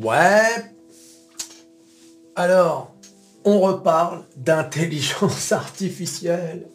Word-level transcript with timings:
Ouais. 0.00 0.64
Alors, 2.36 2.94
on 3.44 3.60
reparle 3.60 4.24
d'intelligence 4.36 5.50
artificielle. 5.52 6.68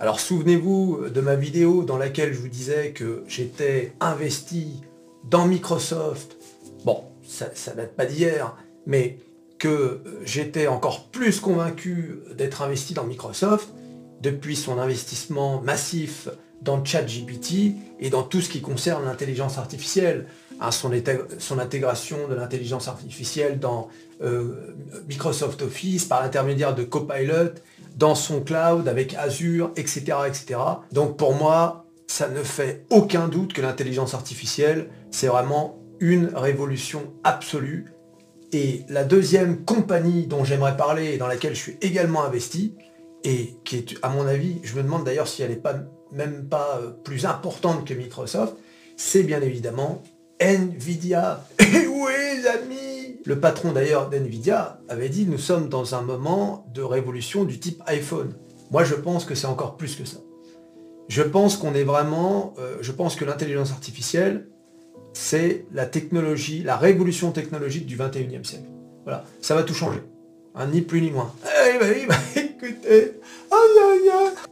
Alors 0.00 0.20
souvenez-vous 0.20 1.08
de 1.08 1.20
ma 1.20 1.34
vidéo 1.34 1.82
dans 1.82 1.96
laquelle 1.96 2.32
je 2.32 2.38
vous 2.38 2.48
disais 2.48 2.92
que 2.92 3.24
j'étais 3.26 3.94
investi 4.00 4.82
dans 5.24 5.46
Microsoft. 5.46 6.36
Bon, 6.84 7.04
ça, 7.26 7.46
ça 7.54 7.72
date 7.72 7.96
pas 7.96 8.04
d'hier, 8.04 8.54
mais 8.86 9.18
que 9.58 10.02
j'étais 10.24 10.66
encore 10.66 11.08
plus 11.08 11.40
convaincu 11.40 12.20
d'être 12.36 12.62
investi 12.62 12.94
dans 12.94 13.04
Microsoft 13.04 13.70
depuis 14.20 14.56
son 14.56 14.78
investissement 14.78 15.60
massif 15.60 16.28
dans 16.62 16.84
ChatGPT 16.84 17.74
et 17.98 18.10
dans 18.10 18.22
tout 18.22 18.40
ce 18.40 18.48
qui 18.48 18.60
concerne 18.60 19.04
l'intelligence 19.04 19.58
artificielle, 19.58 20.26
son, 20.70 20.90
son, 21.38 21.58
intégration 21.58 22.28
de 22.28 22.34
l'intelligence 22.34 22.88
artificielle 22.88 23.58
dans 23.58 23.88
euh, 24.22 24.74
Microsoft 25.08 25.62
Office 25.62 26.04
par 26.04 26.22
l'intermédiaire 26.22 26.74
de 26.74 26.82
Copilot, 26.82 27.52
dans 27.96 28.14
son 28.14 28.40
cloud 28.40 28.88
avec 28.88 29.14
Azure, 29.14 29.70
etc., 29.76 30.18
etc. 30.26 30.60
Donc 30.92 31.16
pour 31.16 31.34
moi, 31.34 31.86
ça 32.06 32.28
ne 32.28 32.42
fait 32.42 32.84
aucun 32.90 33.28
doute 33.28 33.52
que 33.52 33.62
l'intelligence 33.62 34.14
artificielle, 34.14 34.88
c'est 35.10 35.28
vraiment 35.28 35.78
une 36.00 36.30
révolution 36.34 37.12
absolue. 37.24 37.86
Et 38.52 38.84
la 38.88 39.04
deuxième 39.04 39.64
compagnie 39.64 40.26
dont 40.26 40.44
j'aimerais 40.44 40.76
parler 40.76 41.12
et 41.12 41.18
dans 41.18 41.26
laquelle 41.26 41.54
je 41.54 41.60
suis 41.60 41.76
également 41.82 42.24
investi, 42.24 42.74
et 43.24 43.56
qui 43.64 43.76
est, 43.76 43.94
à 44.02 44.08
mon 44.08 44.26
avis, 44.26 44.60
je 44.62 44.76
me 44.76 44.82
demande 44.82 45.04
d'ailleurs 45.04 45.28
si 45.28 45.42
elle 45.42 45.50
n'est 45.50 45.56
pas 45.56 45.74
même 46.12 46.48
pas 46.48 46.80
euh, 46.82 46.90
plus 46.90 47.26
importante 47.26 47.86
que 47.86 47.94
Microsoft, 47.94 48.56
c'est 48.96 49.22
bien 49.22 49.40
évidemment 49.42 50.02
Nvidia. 50.40 51.44
Et 51.60 51.86
oui, 51.86 52.46
amis 52.46 53.16
Le 53.24 53.40
patron 53.40 53.72
d'ailleurs 53.72 54.08
d'Nvidia 54.08 54.80
avait 54.88 55.08
dit 55.08 55.26
nous 55.26 55.38
sommes 55.38 55.68
dans 55.68 55.94
un 55.94 56.02
moment 56.02 56.66
de 56.74 56.82
révolution 56.82 57.44
du 57.44 57.58
type 57.58 57.82
iPhone. 57.86 58.34
Moi 58.70 58.84
je 58.84 58.94
pense 58.94 59.24
que 59.24 59.34
c'est 59.34 59.46
encore 59.46 59.76
plus 59.76 59.96
que 59.96 60.04
ça. 60.04 60.18
Je 61.08 61.22
pense 61.22 61.56
qu'on 61.56 61.74
est 61.74 61.84
vraiment, 61.84 62.54
euh, 62.58 62.76
je 62.80 62.92
pense 62.92 63.16
que 63.16 63.24
l'intelligence 63.24 63.70
artificielle, 63.70 64.48
c'est 65.14 65.64
la 65.72 65.86
technologie, 65.86 66.62
la 66.62 66.76
révolution 66.76 67.32
technologique 67.32 67.86
du 67.86 67.96
21e 67.96 68.44
siècle. 68.44 68.68
Voilà, 69.04 69.24
ça 69.40 69.54
va 69.54 69.62
tout 69.62 69.74
changer. 69.74 70.02
Hein, 70.54 70.66
ni 70.66 70.82
plus 70.82 71.00
ni 71.00 71.10
moins. 71.10 71.32
Eh 71.46 72.38
écoutez, 72.40 73.12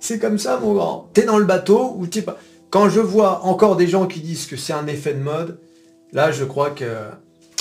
c'est 0.00 0.18
comme 0.18 0.38
ça 0.38 0.58
mon 0.58 0.74
grand. 0.74 1.10
T'es 1.12 1.24
dans 1.24 1.38
le 1.38 1.44
bateau 1.44 1.94
ou 1.98 2.06
t'es 2.06 2.22
pas. 2.22 2.38
Quand 2.70 2.88
je 2.88 3.00
vois 3.00 3.44
encore 3.44 3.76
des 3.76 3.86
gens 3.86 4.06
qui 4.06 4.20
disent 4.20 4.46
que 4.46 4.56
c'est 4.56 4.72
un 4.72 4.86
effet 4.86 5.14
de 5.14 5.20
mode, 5.20 5.58
là 6.12 6.30
je 6.30 6.44
crois 6.44 6.70
que 6.70 6.84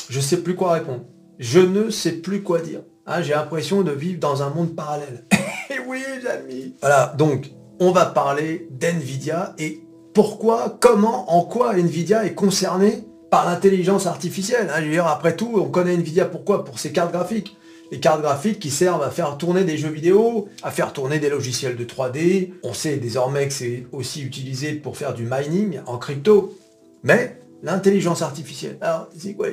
je 0.09 0.19
sais 0.19 0.37
plus 0.37 0.55
quoi 0.55 0.73
répondre. 0.73 1.01
Je 1.39 1.59
ne 1.59 1.89
sais 1.89 2.13
plus 2.13 2.43
quoi 2.43 2.61
dire. 2.61 2.81
Hein, 3.07 3.21
j'ai 3.21 3.33
l'impression 3.33 3.81
de 3.81 3.91
vivre 3.91 4.19
dans 4.19 4.41
un 4.41 4.49
monde 4.49 4.75
parallèle. 4.75 5.25
Et 5.69 5.79
oui, 5.87 6.01
amis. 6.27 6.75
Voilà, 6.81 7.13
donc 7.17 7.51
on 7.79 7.91
va 7.91 8.05
parler 8.05 8.67
d'NVIDIA 8.71 9.53
et 9.59 9.81
pourquoi, 10.13 10.77
comment, 10.79 11.35
en 11.35 11.43
quoi 11.43 11.75
NVIDIA 11.75 12.25
est 12.25 12.33
concerné 12.33 13.03
par 13.29 13.45
l'intelligence 13.45 14.07
artificielle. 14.07 14.71
Hein, 14.73 15.05
après 15.05 15.35
tout, 15.35 15.51
on 15.55 15.65
connaît 15.65 15.97
NVIDIA 15.97 16.25
pourquoi? 16.25 16.63
Pour 16.63 16.79
ses 16.79 16.93
cartes 16.93 17.11
graphiques 17.11 17.57
les 17.91 17.99
cartes 17.99 18.21
graphiques 18.21 18.59
qui 18.59 18.71
servent 18.71 19.03
à 19.03 19.11
faire 19.11 19.37
tourner 19.37 19.63
des 19.63 19.77
jeux 19.77 19.89
vidéo, 19.89 20.47
à 20.63 20.71
faire 20.71 20.93
tourner 20.93 21.19
des 21.19 21.29
logiciels 21.29 21.75
de 21.75 21.85
3D. 21.85 22.51
On 22.63 22.73
sait 22.73 22.97
désormais 22.97 23.47
que 23.47 23.53
c'est 23.53 23.85
aussi 23.91 24.23
utilisé 24.23 24.73
pour 24.73 24.97
faire 24.97 25.13
du 25.13 25.27
mining 25.29 25.79
en 25.85 25.97
crypto. 25.97 26.57
Mais 27.03 27.39
l'intelligence 27.65 28.21
artificielle, 28.21 28.77
alors 28.79 29.09
c'est 29.17 29.33
quoi 29.33 29.47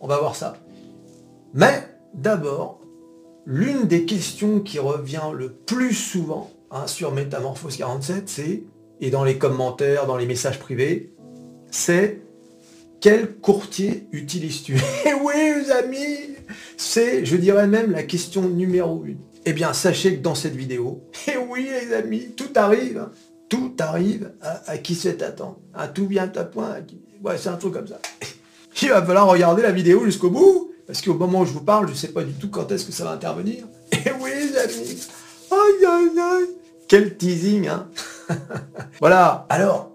On 0.00 0.08
va 0.08 0.18
voir 0.18 0.34
ça. 0.34 0.56
Mais 1.52 1.86
d'abord, 2.14 2.80
l'une 3.44 3.84
des 3.84 4.06
questions 4.06 4.60
qui 4.60 4.78
revient 4.78 5.30
le 5.34 5.52
plus 5.52 5.92
souvent 5.92 6.50
hein, 6.70 6.86
sur 6.86 7.12
Métamorphose 7.12 7.76
47, 7.76 8.28
c'est, 8.28 8.62
et 9.00 9.10
dans 9.10 9.22
les 9.22 9.36
commentaires, 9.36 10.06
dans 10.06 10.16
les 10.16 10.26
messages 10.26 10.58
privés, 10.58 11.12
c'est 11.70 12.22
quel 13.00 13.34
courtier 13.34 14.08
utilises-tu? 14.12 14.76
Eh 15.06 15.12
oui, 15.12 15.34
les 15.34 15.70
amis 15.70 16.36
C'est, 16.78 17.26
je 17.26 17.36
dirais 17.36 17.66
même, 17.66 17.92
la 17.92 18.02
question 18.02 18.48
numéro 18.48 19.04
une. 19.04 19.18
Eh 19.44 19.52
bien, 19.52 19.74
sachez 19.74 20.16
que 20.16 20.22
dans 20.22 20.34
cette 20.34 20.56
vidéo, 20.56 21.04
eh 21.28 21.36
oui, 21.36 21.68
les 21.70 21.92
amis, 21.92 22.32
tout 22.34 22.50
arrive, 22.56 22.98
hein. 22.98 23.12
tout 23.50 23.74
arrive 23.78 24.32
à, 24.40 24.78
qui 24.78 24.94
sait 24.94 25.22
attendre. 25.22 25.60
À 25.74 25.86
tout 25.86 26.06
bien 26.06 26.32
à 26.34 26.44
point. 26.44 26.76
Ouais, 27.22 27.36
c'est 27.38 27.48
un 27.48 27.56
truc 27.56 27.74
comme 27.74 27.86
ça. 27.88 28.00
Il 28.82 28.90
va 28.90 29.04
falloir 29.04 29.26
regarder 29.26 29.62
la 29.62 29.72
vidéo 29.72 30.04
jusqu'au 30.04 30.30
bout, 30.30 30.72
parce 30.86 31.02
qu'au 31.02 31.14
moment 31.14 31.40
où 31.40 31.46
je 31.46 31.52
vous 31.52 31.64
parle, 31.64 31.86
je 31.86 31.92
ne 31.92 31.96
sais 31.96 32.08
pas 32.08 32.22
du 32.22 32.32
tout 32.32 32.48
quand 32.48 32.70
est-ce 32.70 32.84
que 32.84 32.92
ça 32.92 33.04
va 33.04 33.10
intervenir. 33.12 33.64
Eh 33.92 34.10
oui, 34.20 34.30
les 34.34 34.56
amis 34.56 35.08
Aïe, 35.50 35.86
aïe, 35.86 36.20
aïe 36.20 36.48
Quel 36.86 37.16
teasing, 37.16 37.68
hein 37.68 37.88
Voilà, 39.00 39.46
alors, 39.48 39.90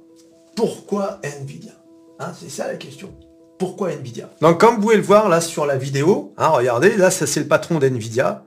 pourquoi 0.55 1.19
Nvidia 1.23 1.71
Hein, 2.19 2.33
c'est 2.39 2.49
ça 2.49 2.67
la 2.67 2.75
question. 2.75 3.13
Pourquoi 3.57 3.91
Nvidia? 3.91 4.29
Donc 4.41 4.59
comme 4.59 4.75
vous 4.75 4.81
pouvez 4.81 4.97
le 4.97 5.03
voir 5.03 5.29
là 5.29 5.41
sur 5.41 5.65
la 5.65 5.77
vidéo, 5.77 6.33
hein, 6.37 6.49
regardez, 6.49 6.95
là 6.97 7.11
ça 7.11 7.25
c'est 7.27 7.39
le 7.39 7.47
patron 7.47 7.79
d'Nvidia. 7.79 8.43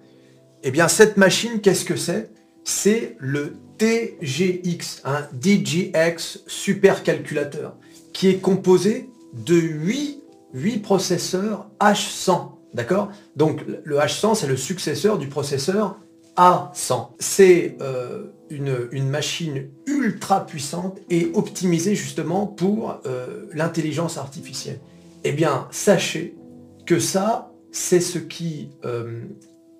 Eh 0.62 0.70
bien 0.70 0.88
cette 0.88 1.16
machine, 1.16 1.60
qu'est-ce 1.60 1.84
que 1.84 1.96
c'est? 1.96 2.30
C'est 2.64 3.16
le 3.18 3.56
TGX, 3.78 5.02
un 5.04 5.22
DGX 5.32 6.40
supercalculateur, 6.46 7.76
qui 8.16 8.28
est 8.28 8.38
composé 8.38 9.10
de 9.34 9.56
8, 9.56 10.22
8 10.54 10.78
processeurs 10.78 11.68
H100. 11.80 12.52
D'accord? 12.72 13.10
Donc 13.36 13.62
le 13.84 13.96
H100 13.98 14.34
c'est 14.36 14.46
le 14.46 14.56
successeur 14.56 15.18
du 15.18 15.28
processeur 15.28 15.98
A100. 16.38 17.08
C'est 17.18 17.76
euh, 17.82 18.24
une, 18.48 19.06
machine 19.10 19.68
ultra 19.84 20.46
puissante 20.46 20.98
et 21.10 21.30
optimisée 21.34 21.94
justement 21.94 22.46
pour 22.46 23.02
euh, 23.04 23.44
l'intelligence 23.52 24.16
artificielle. 24.16 24.80
Eh 25.24 25.32
bien, 25.32 25.68
sachez 25.70 26.36
que 26.86 26.98
ça, 26.98 27.52
c'est 27.70 28.00
ce 28.00 28.18
qui 28.18 28.70
euh, 28.86 29.24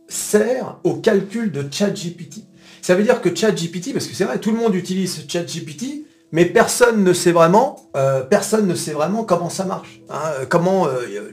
sert 0.08 0.78
au 0.84 0.97
calcul 0.97 1.53
de 1.53 1.64
ChatGPT. 1.70 2.44
Ça 2.82 2.97
veut 2.97 3.03
dire 3.03 3.22
que 3.22 3.34
ChatGPT, 3.34 3.94
parce 3.94 4.06
que 4.06 4.14
c'est 4.14 4.24
vrai, 4.24 4.38
tout 4.41 4.50
le 4.50 4.58
monde 4.58 4.74
utilise 4.74 5.24
ChatGPT, 5.26 6.05
mais 6.32 6.44
personne 6.44 7.04
ne 7.04 7.12
sait 7.12 7.32
vraiment, 7.32 7.88
euh, 7.97 8.22
personne 8.22 8.66
ne 8.66 8.75
sait 8.75 8.92
vraiment 8.92 9.25
comment 9.25 9.50
ça 9.50 9.64
marche. 9.64 10.00
Hein. 10.10 10.44
comment 10.48 10.87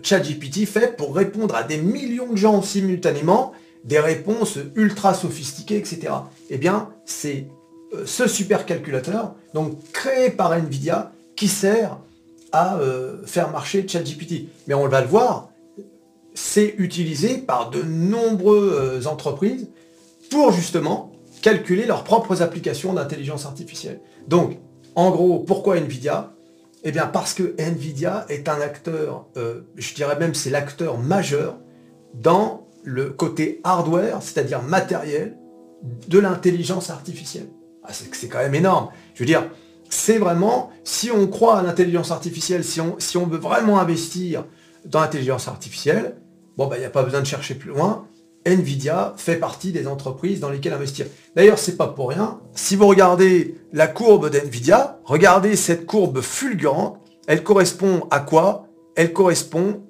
ChatGPT 0.03 0.65
fait 0.65 0.95
pour 0.95 1.15
répondre 1.15 1.55
à 1.55 1.63
des 1.63 1.77
millions 1.77 2.31
de 2.31 2.37
gens 2.37 2.61
simultanément 2.61 3.53
des 3.83 3.99
réponses 3.99 4.57
ultra 4.75 5.13
sophistiquées, 5.13 5.77
etc. 5.77 6.13
Eh 6.49 6.57
bien, 6.57 6.89
c'est 7.05 7.47
euh, 7.93 8.03
ce 8.05 8.27
supercalculateur, 8.27 9.35
donc 9.53 9.77
créé 9.91 10.29
par 10.29 10.53
Nvidia, 10.53 11.11
qui 11.35 11.47
sert 11.47 11.97
à 12.51 12.77
euh, 12.77 13.17
faire 13.25 13.51
marcher 13.51 13.85
ChatGPT. 13.87 14.47
Mais 14.67 14.73
on 14.73 14.87
va 14.87 15.01
le 15.01 15.07
voir, 15.07 15.49
c'est 16.33 16.75
utilisé 16.77 17.37
par 17.37 17.69
de 17.69 17.81
nombreuses 17.81 19.07
entreprises 19.07 19.67
pour 20.29 20.51
justement 20.51 21.11
calculer 21.41 21.85
leurs 21.85 22.03
propres 22.03 22.41
applications 22.41 22.93
d'intelligence 22.93 23.45
artificielle. 23.45 23.99
Donc, 24.27 24.57
en 24.95 25.11
gros, 25.11 25.39
pourquoi 25.39 25.77
Nvidia? 25.77 26.33
Eh 26.83 26.91
bien 26.91 27.07
parce 27.07 27.33
que 27.33 27.55
Nvidia 27.57 28.25
est 28.29 28.49
un 28.49 28.59
acteur, 28.59 29.27
euh, 29.37 29.61
je 29.75 29.93
dirais 29.93 30.17
même 30.19 30.33
c'est 30.33 30.49
l'acteur 30.49 30.97
majeur 30.97 31.57
dans 32.13 32.67
le 32.83 33.09
côté 33.09 33.61
hardware, 33.63 34.21
c'est-à-dire 34.21 34.61
matériel, 34.61 35.37
de 36.07 36.19
l'intelligence 36.19 36.89
artificielle. 36.89 37.47
Ah, 37.83 37.91
c'est 37.91 38.27
quand 38.27 38.39
même 38.39 38.55
énorme. 38.55 38.89
Je 39.13 39.19
veux 39.19 39.25
dire, 39.25 39.49
c'est 39.89 40.17
vraiment, 40.17 40.71
si 40.83 41.11
on 41.11 41.27
croit 41.27 41.59
à 41.59 41.63
l'intelligence 41.63 42.11
artificielle, 42.11 42.63
si 42.63 42.79
on, 42.81 43.25
veut 43.25 43.37
vraiment 43.37 43.79
investir 43.79 44.45
dans 44.85 45.01
l'intelligence 45.01 45.47
artificielle, 45.47 46.15
bon, 46.57 46.67
bah, 46.67 46.77
il 46.77 46.79
n'y 46.79 46.85
a 46.85 46.89
pas 46.89 47.03
besoin 47.03 47.21
de 47.21 47.25
chercher 47.25 47.55
plus 47.55 47.69
loin. 47.69 48.07
Nvidia 48.45 49.13
fait 49.17 49.37
partie 49.37 49.71
des 49.71 49.87
entreprises 49.87 50.39
dans 50.39 50.49
lesquelles 50.49 50.73
investir. 50.73 51.05
D'ailleurs, 51.35 51.59
c'est 51.59 51.77
pas 51.77 51.87
pour 51.87 52.09
rien. 52.09 52.39
Si 52.55 52.75
vous 52.75 52.87
regardez 52.87 53.55
la 53.71 53.87
courbe 53.87 54.29
d'Nvidia, 54.29 54.99
regardez 55.05 55.55
cette 55.55 55.85
courbe 55.85 56.21
fulgurante. 56.21 56.99
Elle 57.27 57.43
correspond 57.43 58.07
à 58.11 58.19
quoi? 58.19 58.67
Elle 58.95 59.13
correspond 59.13 59.81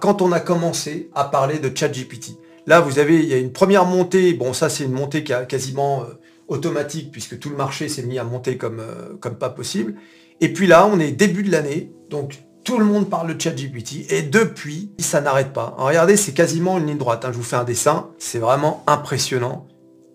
quand 0.00 0.22
on 0.22 0.32
a 0.32 0.40
commencé 0.40 1.10
à 1.14 1.24
parler 1.24 1.58
de 1.58 1.74
ChatGPT. 1.74 2.32
Là, 2.66 2.80
vous 2.80 2.98
avez, 2.98 3.18
il 3.18 3.28
y 3.28 3.34
a 3.34 3.38
une 3.38 3.52
première 3.52 3.84
montée, 3.84 4.32
bon 4.32 4.52
ça 4.52 4.68
c'est 4.68 4.84
une 4.84 4.92
montée 4.92 5.22
qui 5.22 5.32
a 5.32 5.44
quasiment 5.44 6.02
euh, 6.02 6.14
automatique 6.48 7.12
puisque 7.12 7.38
tout 7.38 7.48
le 7.48 7.56
marché 7.56 7.88
s'est 7.88 8.02
mis 8.02 8.18
à 8.18 8.24
monter 8.24 8.56
comme, 8.56 8.80
euh, 8.80 9.16
comme 9.20 9.36
pas 9.36 9.50
possible. 9.50 9.94
Et 10.40 10.52
puis 10.52 10.66
là, 10.66 10.86
on 10.86 10.98
est 10.98 11.12
début 11.12 11.42
de 11.42 11.50
l'année, 11.50 11.92
donc 12.10 12.42
tout 12.66 12.78
le 12.78 12.84
monde 12.84 13.08
parle 13.08 13.32
de 13.32 13.40
ChatGPT 13.40 14.10
et 14.10 14.22
depuis, 14.22 14.90
ça 14.98 15.20
n'arrête 15.20 15.52
pas. 15.52 15.76
regardez, 15.78 16.16
c'est 16.16 16.32
quasiment 16.32 16.78
une 16.78 16.86
ligne 16.88 16.98
droite. 16.98 17.24
Hein. 17.24 17.30
Je 17.30 17.36
vous 17.36 17.44
fais 17.44 17.54
un 17.54 17.62
dessin, 17.62 18.10
c'est 18.18 18.40
vraiment 18.40 18.82
impressionnant. 18.88 19.68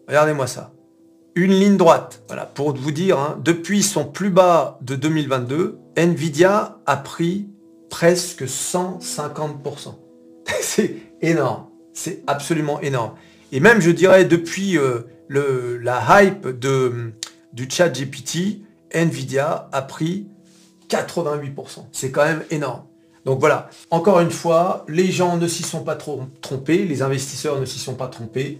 Regardez-moi 0.09 0.47
ça. 0.47 0.73
Une 1.35 1.51
ligne 1.51 1.77
droite. 1.77 2.23
Voilà, 2.27 2.45
pour 2.45 2.75
vous 2.75 2.91
dire, 2.91 3.17
hein, 3.17 3.39
depuis 3.41 3.81
son 3.83 4.03
plus 4.03 4.29
bas 4.29 4.77
de 4.81 4.95
2022, 4.95 5.79
Nvidia 5.95 6.77
a 6.85 6.97
pris 6.97 7.47
presque 7.89 8.43
150%. 8.43 9.95
c'est 10.61 10.97
énorme. 11.21 11.67
C'est 11.93 12.21
absolument 12.27 12.81
énorme. 12.81 13.13
Et 13.53 13.61
même, 13.61 13.79
je 13.79 13.91
dirais, 13.91 14.25
depuis 14.25 14.77
euh, 14.77 15.07
la 15.29 16.21
hype 16.21 16.47
de, 16.47 17.13
du 17.53 17.69
chat 17.69 17.87
GPT, 17.87 18.59
Nvidia 18.93 19.69
a 19.71 19.81
pris 19.81 20.27
88%. 20.91 21.85
C'est 21.91 22.11
quand 22.11 22.23
même 22.23 22.43
énorme. 22.51 22.83
Donc 23.25 23.39
voilà, 23.39 23.69
encore 23.91 24.19
une 24.19 24.31
fois, 24.31 24.85
les 24.87 25.11
gens 25.11 25.37
ne 25.37 25.47
s'y 25.47 25.63
sont 25.63 25.83
pas 25.83 25.95
trop 25.95 26.23
trompés, 26.41 26.85
les 26.85 27.01
investisseurs 27.01 27.59
ne 27.59 27.65
s'y 27.65 27.79
sont 27.79 27.93
pas 27.93 28.07
trompés. 28.07 28.59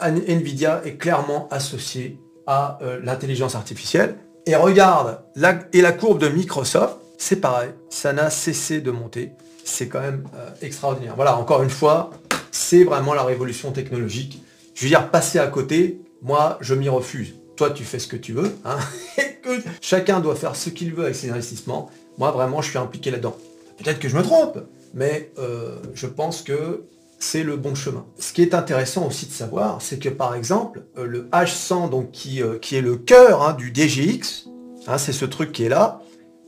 Nvidia 0.00 0.82
est 0.84 0.96
clairement 0.96 1.48
associé 1.50 2.18
à 2.46 2.78
euh, 2.82 3.00
l'intelligence 3.02 3.54
artificielle. 3.54 4.16
Et 4.46 4.56
regarde, 4.56 5.20
la, 5.36 5.60
et 5.72 5.80
la 5.80 5.92
courbe 5.92 6.18
de 6.18 6.28
Microsoft, 6.28 6.96
c'est 7.16 7.36
pareil, 7.36 7.70
ça 7.88 8.12
n'a 8.12 8.28
cessé 8.28 8.80
de 8.80 8.90
monter. 8.90 9.30
C'est 9.64 9.88
quand 9.88 10.00
même 10.00 10.24
euh, 10.34 10.50
extraordinaire. 10.60 11.14
Voilà, 11.16 11.38
encore 11.38 11.62
une 11.62 11.70
fois, 11.70 12.10
c'est 12.50 12.84
vraiment 12.84 13.14
la 13.14 13.22
révolution 13.22 13.70
technologique. 13.70 14.42
Je 14.74 14.82
veux 14.82 14.88
dire, 14.88 15.10
passer 15.10 15.38
à 15.38 15.46
côté, 15.46 16.00
moi, 16.20 16.58
je 16.60 16.74
m'y 16.74 16.88
refuse. 16.88 17.34
Toi, 17.56 17.70
tu 17.70 17.84
fais 17.84 17.98
ce 17.98 18.08
que 18.08 18.16
tu 18.16 18.32
veux. 18.32 18.56
Hein 18.64 18.78
chacun 19.80 20.20
doit 20.20 20.34
faire 20.34 20.56
ce 20.56 20.70
qu'il 20.70 20.94
veut 20.94 21.04
avec 21.04 21.14
ses 21.14 21.30
investissements. 21.30 21.90
Moi, 22.18 22.30
vraiment, 22.30 22.62
je 22.62 22.70
suis 22.70 22.78
impliqué 22.78 23.10
là-dedans. 23.10 23.36
Peut-être 23.78 23.98
que 23.98 24.08
je 24.08 24.16
me 24.16 24.22
trompe, 24.22 24.58
mais 24.92 25.32
euh, 25.38 25.76
je 25.94 26.06
pense 26.06 26.42
que 26.42 26.84
c'est 27.18 27.42
le 27.42 27.56
bon 27.56 27.74
chemin. 27.74 28.04
Ce 28.18 28.32
qui 28.32 28.42
est 28.42 28.54
intéressant 28.54 29.06
aussi 29.06 29.26
de 29.26 29.32
savoir, 29.32 29.82
c'est 29.82 29.98
que 29.98 30.08
par 30.08 30.34
exemple, 30.34 30.82
euh, 30.98 31.06
le 31.06 31.28
H100, 31.30 31.90
donc, 31.90 32.10
qui, 32.12 32.42
euh, 32.42 32.58
qui 32.58 32.76
est 32.76 32.80
le 32.80 32.96
cœur 32.96 33.42
hein, 33.42 33.54
du 33.54 33.72
DGX, 33.74 34.46
hein, 34.86 34.98
c'est 34.98 35.12
ce 35.12 35.24
truc 35.24 35.52
qui 35.52 35.64
est 35.64 35.68
là, 35.68 36.00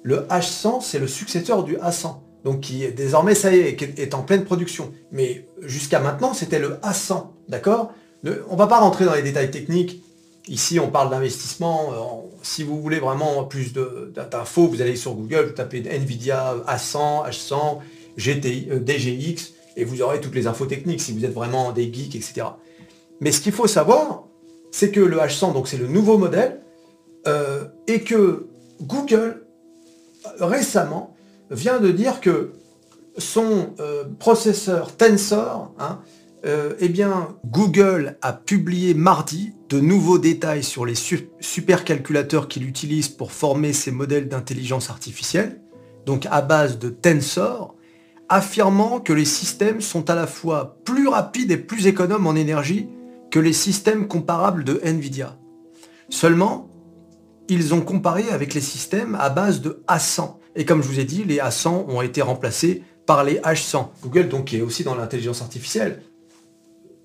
le 0.02 0.26
H100, 0.30 0.82
c'est 0.82 0.98
le 0.98 1.08
successeur 1.08 1.64
du 1.64 1.76
A100. 1.76 2.16
Donc 2.44 2.60
qui 2.60 2.84
est 2.84 2.92
désormais, 2.92 3.34
ça 3.34 3.52
y 3.52 3.58
est, 3.58 3.98
est 3.98 4.14
en 4.14 4.22
pleine 4.22 4.44
production. 4.44 4.92
Mais 5.10 5.48
jusqu'à 5.62 5.98
maintenant, 5.98 6.32
c'était 6.32 6.60
le 6.60 6.76
A100, 6.76 7.26
d'accord? 7.48 7.92
On 8.48 8.54
va 8.56 8.68
pas 8.68 8.78
rentrer 8.78 9.04
dans 9.04 9.14
les 9.14 9.22
détails 9.22 9.50
techniques. 9.50 10.02
Ici, 10.48 10.78
on 10.78 10.90
parle 10.90 11.10
d'investissement. 11.10 12.28
Si 12.42 12.62
vous 12.62 12.80
voulez 12.80 13.00
vraiment 13.00 13.44
plus 13.44 13.72
d'infos, 13.72 14.68
vous 14.68 14.80
allez 14.80 14.94
sur 14.94 15.14
Google, 15.14 15.46
vous 15.46 15.52
tapez 15.52 15.82
Nvidia 15.82 16.54
A100, 16.68 17.28
H100, 17.28 17.78
GTI, 18.16 18.68
DGX, 18.84 19.52
et 19.76 19.84
vous 19.84 20.02
aurez 20.02 20.20
toutes 20.20 20.34
les 20.34 20.46
infos 20.46 20.66
techniques 20.66 21.00
si 21.00 21.12
vous 21.12 21.24
êtes 21.24 21.34
vraiment 21.34 21.72
des 21.72 21.92
geeks, 21.92 22.14
etc. 22.14 22.46
Mais 23.20 23.32
ce 23.32 23.40
qu'il 23.40 23.52
faut 23.52 23.66
savoir, 23.66 24.24
c'est 24.70 24.90
que 24.90 25.00
le 25.00 25.16
H100, 25.16 25.52
donc 25.52 25.68
c'est 25.68 25.78
le 25.78 25.88
nouveau 25.88 26.16
modèle, 26.16 26.60
euh, 27.26 27.64
et 27.88 28.02
que 28.02 28.46
Google, 28.82 29.42
récemment, 30.38 31.16
vient 31.50 31.80
de 31.80 31.90
dire 31.90 32.20
que 32.20 32.52
son 33.18 33.74
euh, 33.80 34.04
processeur 34.18 34.96
Tensor, 34.96 35.72
hein, 35.78 36.00
euh, 36.44 36.74
eh 36.78 36.88
bien, 36.88 37.36
Google 37.46 38.18
a 38.22 38.32
publié 38.32 38.94
mardi 38.94 39.52
de 39.68 39.80
nouveaux 39.80 40.18
détails 40.18 40.62
sur 40.62 40.84
les 40.84 40.94
supercalculateurs 41.40 42.48
qu'il 42.48 42.68
utilise 42.68 43.08
pour 43.08 43.32
former 43.32 43.72
ses 43.72 43.90
modèles 43.90 44.28
d'intelligence 44.28 44.90
artificielle, 44.90 45.60
donc 46.04 46.26
à 46.30 46.42
base 46.42 46.78
de 46.78 46.88
Tensor, 46.88 47.74
affirmant 48.28 49.00
que 49.00 49.12
les 49.12 49.24
systèmes 49.24 49.80
sont 49.80 50.10
à 50.10 50.14
la 50.14 50.26
fois 50.26 50.78
plus 50.84 51.08
rapides 51.08 51.50
et 51.50 51.56
plus 51.56 51.86
économes 51.86 52.26
en 52.26 52.34
énergie 52.34 52.88
que 53.30 53.38
les 53.40 53.52
systèmes 53.52 54.06
comparables 54.06 54.64
de 54.64 54.80
Nvidia. 54.84 55.36
Seulement, 56.08 56.68
ils 57.48 57.74
ont 57.74 57.80
comparé 57.80 58.28
avec 58.30 58.54
les 58.54 58.60
systèmes 58.60 59.16
à 59.20 59.30
base 59.30 59.60
de 59.60 59.82
A100. 59.88 60.36
Et 60.54 60.64
comme 60.64 60.82
je 60.82 60.88
vous 60.88 61.00
ai 61.00 61.04
dit, 61.04 61.24
les 61.24 61.38
A100 61.38 61.86
ont 61.88 62.02
été 62.02 62.22
remplacés 62.22 62.82
par 63.04 63.24
les 63.24 63.36
H100. 63.40 63.88
Google, 64.02 64.28
donc, 64.28 64.46
qui 64.46 64.58
est 64.58 64.62
aussi 64.62 64.84
dans 64.84 64.94
l'intelligence 64.94 65.42
artificielle. 65.42 66.02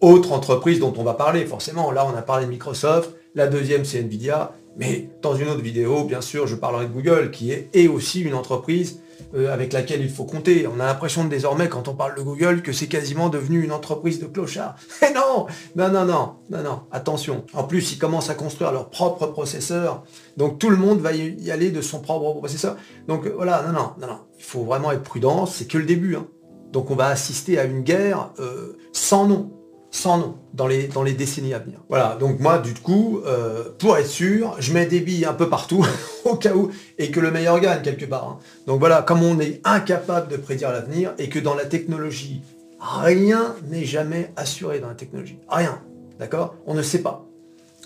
Autre 0.02 0.32
entreprise 0.32 0.80
dont 0.80 0.94
on 0.98 1.04
va 1.04 1.14
parler, 1.14 1.46
forcément. 1.46 1.92
Là, 1.92 2.08
on 2.12 2.18
a 2.18 2.24
parlé 2.24 2.46
de 2.46 2.50
Microsoft. 2.50 3.12
La 3.36 3.46
deuxième, 3.46 3.86
c'est 3.86 4.00
Nvidia. 4.00 4.52
Mais 4.76 5.10
dans 5.22 5.36
une 5.36 5.48
autre 5.48 5.62
vidéo, 5.62 6.06
bien 6.06 6.22
sûr, 6.22 6.48
je 6.48 6.56
parlerai 6.56 6.88
de 6.88 6.92
Google, 6.92 7.30
qui 7.30 7.52
est 7.52 7.88
aussi 7.88 8.22
une 8.22 8.34
entreprise 8.34 9.00
euh, 9.36 9.54
avec 9.54 9.74
laquelle 9.74 10.02
il 10.02 10.10
faut 10.10 10.24
compter. 10.24 10.66
On 10.66 10.80
a 10.80 10.86
l'impression 10.86 11.26
désormais, 11.26 11.70
quand 11.70 11.88
on 11.88 11.94
parle 11.94 12.16
de 12.16 12.22
Google, 12.24 12.64
que 12.64 12.72
c'est 12.72 12.88
quasiment 12.88 13.30
devenu 13.30 13.64
une 13.64 13.72
entreprise 13.72 14.20
de 14.20 14.26
clochards. 14.26 14.76
Mais 15.04 15.14
non 15.14 15.46
Non, 15.76 15.90
non, 15.90 16.06
non, 16.06 16.34
non, 16.50 16.64
non, 16.64 16.80
attention. 16.92 17.46
En 17.54 17.66
plus, 17.66 17.94
ils 17.94 18.00
commencent 18.00 18.32
à 18.32 18.36
construire 18.36 18.72
leur 18.72 18.90
propre 18.90 19.28
processeur. 19.28 20.02
Donc 20.36 20.58
tout 20.58 20.72
le 20.72 20.78
monde 20.78 21.00
va 21.00 21.14
y 21.14 21.52
aller 21.52 21.70
de 21.70 21.82
son 21.82 22.00
propre 22.00 22.40
processeur. 22.40 22.76
Donc 23.08 23.28
voilà, 23.28 23.62
non, 23.68 23.74
non, 23.74 23.92
non, 24.00 24.08
non. 24.08 24.20
Il 24.40 24.44
faut 24.44 24.64
vraiment 24.64 24.92
être 24.92 25.04
prudent, 25.04 25.46
c'est 25.46 25.68
que 25.68 25.78
le 25.78 25.86
début. 25.86 26.16
Hein. 26.16 26.26
Donc 26.72 26.90
on 26.90 26.96
va 26.96 27.08
assister 27.08 27.60
à 27.60 27.66
une 27.66 27.82
guerre 27.82 28.32
euh, 28.40 28.78
sans 28.94 29.28
nom 29.28 29.52
sans 29.92 30.18
nom 30.18 30.38
dans 30.54 30.68
les, 30.68 30.88
dans 30.88 31.04
les 31.04 31.14
décennies 31.14 31.54
à 31.54 31.60
venir. 31.60 31.80
Voilà, 31.90 32.16
donc 32.20 32.40
moi, 32.40 32.58
du 32.58 32.74
coup, 32.74 33.22
euh, 33.26 33.66
pour 33.78 33.98
être 33.98 34.08
sûr, 34.08 34.56
je 34.60 34.74
mets 34.74 34.86
des 34.86 35.02
billes 35.02 35.26
un 35.26 35.34
peu 35.34 35.50
partout, 35.50 35.86
au 36.26 36.38
cas 36.38 36.56
où, 36.56 36.72
et 36.98 37.12
que 37.12 37.20
le 37.20 37.30
meilleur 37.30 37.60
gagne 37.60 37.82
quelque 37.82 38.06
part. 38.06 38.28
Hein. 38.28 38.40
Donc 38.68 38.80
voilà, 38.80 39.02
comme 39.02 39.22
on 39.22 39.40
est 39.40 39.60
incapable 39.66 40.30
de 40.30 40.38
prédire 40.38 40.72
l'avenir, 40.72 41.14
et 41.18 41.28
que 41.30 41.40
dans 41.40 41.54
la 41.54 41.66
technologie, 41.66 42.42
rien 42.80 43.54
n'est 43.70 43.84
jamais 43.84 44.32
assuré 44.38 44.80
dans 44.80 44.88
la 44.88 44.96
technologie. 44.96 45.38
Rien. 45.50 45.82
D'accord? 46.20 46.56
On 46.66 46.74
ne 46.74 46.82
sait 46.82 47.02
pas. 47.02 47.26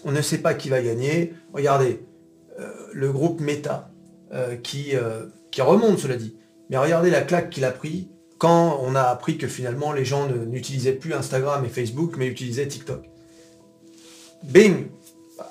On 0.05 0.11
ne 0.11 0.21
sait 0.21 0.37
pas 0.37 0.53
qui 0.53 0.69
va 0.69 0.81
gagner. 0.81 1.33
Regardez, 1.53 2.05
euh, 2.59 2.69
le 2.93 3.11
groupe 3.11 3.41
Meta, 3.41 3.89
euh, 4.31 4.55
qui, 4.57 4.93
qui 5.49 5.61
remonte, 5.61 5.97
cela 5.97 6.15
dit. 6.15 6.35
Mais 6.69 6.77
regardez 6.77 7.09
la 7.09 7.21
claque 7.21 7.49
qu'il 7.49 7.65
a 7.65 7.71
pris 7.71 8.09
on 8.49 8.95
a 8.95 9.01
appris 9.01 9.37
que 9.37 9.47
finalement 9.47 9.91
les 9.91 10.05
gens 10.05 10.27
n'utilisaient 10.27 10.93
plus 10.93 11.13
Instagram 11.13 11.63
et 11.65 11.69
Facebook, 11.69 12.15
mais 12.17 12.27
utilisaient 12.27 12.67
TikTok. 12.67 13.03
Bing 14.43 14.87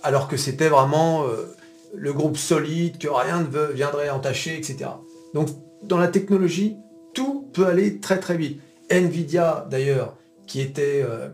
Alors 0.03 0.29
que 0.29 0.37
c'était 0.37 0.69
vraiment 0.69 1.25
euh, 1.25 1.55
le 1.95 2.13
groupe 2.13 2.37
solide, 2.37 2.99
que 2.99 3.09
rien 3.09 3.41
ne 3.41 3.73
viendrait 3.73 4.11
entacher, 4.11 4.57
etc. 4.57 4.91
Donc 5.35 5.49
dans 5.83 5.99
la 5.99 6.09
technologie, 6.09 6.77
tout 7.13 7.49
peut 7.53 7.67
aller 7.67 8.01
très 8.01 8.19
très 8.19 8.37
vite. 8.37 8.61
Nvidia 8.91 9.67
d'ailleurs, 9.71 10.17
qui 10.47 10.61
était 10.61 11.03
euh, 11.03 11.29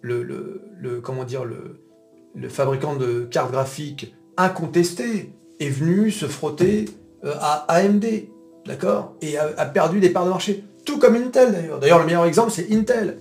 le, 0.00 1.00
comment 1.02 1.24
dire, 1.24 1.44
le, 1.44 1.80
le, 2.34 2.48
fabricant 2.48 2.94
de 2.94 3.22
cartes 3.24 3.50
graphiques 3.50 4.14
incontesté, 4.36 5.32
est 5.58 5.70
venu 5.70 6.10
se 6.10 6.26
frotter 6.26 6.84
euh, 7.24 7.34
à 7.40 7.64
AMD, 7.68 8.04
d'accord 8.66 9.14
Et 9.22 9.38
a 9.38 9.64
perdu 9.64 10.00
des 10.00 10.10
parts 10.10 10.26
de 10.26 10.30
marché 10.30 10.64
tout 10.86 10.98
comme 10.98 11.16
Intel 11.16 11.52
d'ailleurs. 11.52 11.78
D'ailleurs, 11.78 11.98
le 11.98 12.06
meilleur 12.06 12.24
exemple, 12.24 12.50
c'est 12.50 12.72
Intel, 12.72 13.18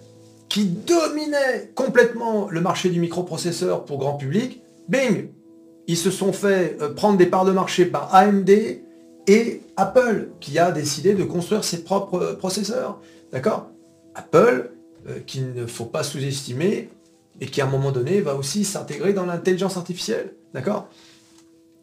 qui 0.47 0.65
dominait 0.65 1.71
complètement 1.75 2.47
le 2.49 2.61
marché 2.61 2.89
du 2.89 3.01
microprocesseur 3.01 3.83
pour 3.83 3.97
grand 3.97 4.13
public. 4.13 4.61
Bing 4.87 5.27
Ils 5.87 5.97
se 5.97 6.11
sont 6.11 6.31
fait 6.31 6.77
euh, 6.79 6.93
prendre 6.93 7.17
des 7.17 7.25
parts 7.25 7.43
de 7.43 7.51
marché 7.51 7.85
par 7.85 8.15
AMD 8.15 8.49
et 9.27 9.61
Apple, 9.75 10.29
qui 10.39 10.59
a 10.59 10.71
décidé 10.71 11.15
de 11.15 11.23
construire 11.23 11.63
ses 11.63 11.83
propres 11.83 12.21
euh, 12.21 12.33
processeurs. 12.35 13.01
D'accord? 13.33 13.67
Apple, 14.13 14.71
euh, 15.09 15.19
qu'il 15.25 15.53
ne 15.53 15.65
faut 15.65 15.85
pas 15.85 16.03
sous-estimer, 16.03 16.89
et 17.41 17.47
qui 17.47 17.59
à 17.59 17.65
un 17.65 17.69
moment 17.69 17.91
donné 17.91 18.21
va 18.21 18.35
aussi 18.35 18.63
s'intégrer 18.63 19.11
dans 19.11 19.25
l'intelligence 19.25 19.75
artificielle. 19.75 20.33
D'accord? 20.53 20.87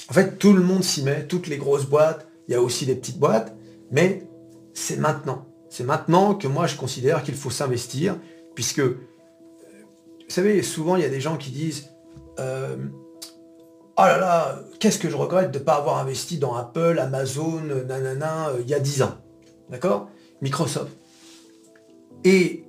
En 0.08 0.14
fait, 0.14 0.38
tout 0.38 0.52
le 0.52 0.62
monde 0.62 0.84
s'y 0.84 1.02
met, 1.02 1.26
toutes 1.26 1.48
les 1.48 1.58
grosses 1.58 1.86
boîtes, 1.86 2.26
il 2.48 2.52
y 2.52 2.54
a 2.54 2.62
aussi 2.62 2.86
des 2.86 2.94
petites 2.94 3.18
boîtes, 3.18 3.54
mais 3.90 4.24
c'est 4.72 4.96
maintenant. 4.96 5.44
C'est 5.72 5.84
maintenant 5.84 6.34
que 6.34 6.46
moi 6.46 6.66
je 6.66 6.76
considère 6.76 7.22
qu'il 7.22 7.34
faut 7.34 7.48
s'investir, 7.48 8.16
puisque, 8.54 8.80
euh, 8.80 8.98
vous 10.18 10.28
savez, 10.28 10.62
souvent 10.62 10.96
il 10.96 11.02
y 11.02 11.06
a 11.06 11.08
des 11.08 11.22
gens 11.22 11.38
qui 11.38 11.50
disent 11.50 11.88
euh, 12.40 12.76
Oh 13.96 14.02
là 14.02 14.18
là, 14.18 14.60
qu'est-ce 14.80 14.98
que 14.98 15.08
je 15.08 15.16
regrette 15.16 15.50
de 15.50 15.58
ne 15.58 15.64
pas 15.64 15.76
avoir 15.76 15.96
investi 15.96 16.36
dans 16.36 16.54
Apple, 16.56 16.98
Amazon, 17.00 17.62
nanana, 17.88 18.50
euh, 18.50 18.60
il 18.60 18.68
y 18.68 18.74
a 18.74 18.80
10 18.80 19.00
ans. 19.00 19.14
D'accord? 19.70 20.10
Microsoft. 20.42 20.92
Et 22.22 22.66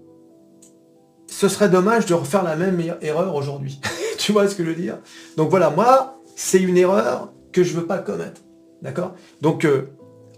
ce 1.27 1.49
serait 1.49 1.67
dommage 1.67 2.05
de 2.05 2.13
refaire 2.13 2.43
la 2.43 2.55
même 2.55 2.79
er-, 2.79 2.95
erreur 3.01 3.35
aujourd'hui. 3.35 3.81
tu 4.17 4.31
vois 4.31 4.47
ce 4.47 4.55
que 4.55 4.63
je 4.63 4.69
veux 4.69 4.81
dire? 4.81 4.97
Donc 5.35 5.49
voilà, 5.49 5.71
moi, 5.71 6.21
c'est 6.37 6.61
une 6.61 6.77
erreur 6.77 7.33
que 7.51 7.63
je 7.63 7.75
ne 7.75 7.81
veux 7.81 7.85
pas 7.85 7.97
commettre. 7.97 8.39
D'accord? 8.81 9.13
Donc, 9.41 9.67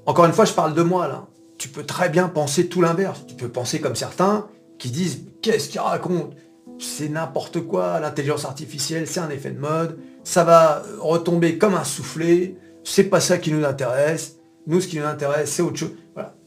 encore 0.07 0.25
une 0.25 0.33
fois, 0.33 0.45
je 0.45 0.53
parle 0.53 0.73
de 0.73 0.81
moi 0.81 1.07
là 1.07 1.27
tu 1.65 1.71
peux 1.71 1.83
très 1.83 2.09
bien 2.09 2.27
penser 2.27 2.67
tout 2.67 2.79
l'inverse. 2.79 3.25
Tu 3.27 3.33
peux 3.33 3.49
penser 3.49 3.81
comme 3.81 3.95
certains 3.95 4.45
qui 4.77 4.91
disent 4.91 5.23
qu'est-ce 5.41 5.67
qu'il 5.67 5.79
raconte? 5.79 6.35
C'est 6.77 7.09
n'importe 7.09 7.61
quoi, 7.61 7.99
l'intelligence 7.99 8.45
artificielle, 8.45 9.07
c'est 9.07 9.19
un 9.19 9.31
effet 9.31 9.49
de 9.49 9.57
mode, 9.57 9.97
ça 10.23 10.43
va 10.43 10.83
retomber 10.99 11.57
comme 11.57 11.73
un 11.73 11.83
soufflé, 11.83 12.55
c'est 12.83 13.05
pas 13.05 13.19
ça 13.19 13.39
qui 13.39 13.51
nous 13.51 13.65
intéresse, 13.65 14.35
nous 14.67 14.79
ce 14.79 14.87
qui 14.87 14.99
nous 14.99 15.07
intéresse 15.07 15.53
c'est 15.53 15.63
autre 15.63 15.77
chose. 15.77 15.93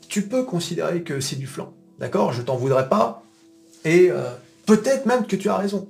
Tu 0.09 0.23
peux 0.23 0.45
considérer 0.45 1.03
que 1.03 1.19
c'est 1.19 1.35
du 1.35 1.49
flanc, 1.49 1.73
d'accord? 1.99 2.33
Je 2.33 2.43
t'en 2.43 2.55
voudrais 2.55 2.89
pas, 2.89 3.25
et 3.85 4.13
euh, 4.13 4.23
peut-être 4.67 5.05
même 5.05 5.27
que 5.27 5.35
tu 5.35 5.49
as 5.49 5.57
raison. 5.57 5.89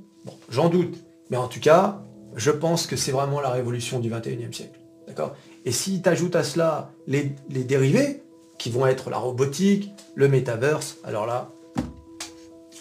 J'en 0.49 0.70
doute, 0.70 0.97
mais 1.28 1.37
en 1.37 1.49
tout 1.49 1.61
cas, 1.61 2.00
je 2.35 2.50
pense 2.50 2.87
que 2.87 2.97
c'est 2.97 3.12
vraiment 3.12 3.42
la 3.42 3.50
révolution 3.50 3.99
du 3.99 4.11
21e 4.11 4.54
siècle, 4.54 4.80
d'accord? 5.06 5.37
Et 5.66 5.70
si 5.70 6.00
tu 6.00 6.08
ajoutes 6.08 6.35
à 6.35 6.44
cela 6.44 6.92
les 7.06 7.35
dérivés, 7.50 8.23
qui 8.58 8.70
vont 8.70 8.86
être 8.86 9.10
la 9.10 9.18
robotique, 9.18 9.92
le 10.14 10.28
metaverse. 10.28 10.96
Alors 11.04 11.26
là, 11.26 11.50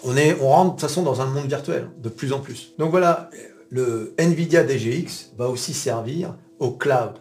On, 0.04 0.16
est, 0.16 0.36
on 0.40 0.48
rentre 0.48 0.76
de 0.76 0.80
toute 0.80 0.88
façon 0.88 1.02
dans 1.02 1.20
un 1.20 1.26
monde 1.26 1.46
virtuel, 1.46 1.88
de 1.98 2.08
plus 2.08 2.32
en 2.32 2.40
plus. 2.40 2.74
Donc 2.78 2.90
voilà, 2.90 3.30
le 3.70 4.14
Nvidia 4.18 4.64
DGX 4.64 5.32
va 5.36 5.48
aussi 5.48 5.74
servir 5.74 6.34
au 6.58 6.70
cloud. 6.70 7.14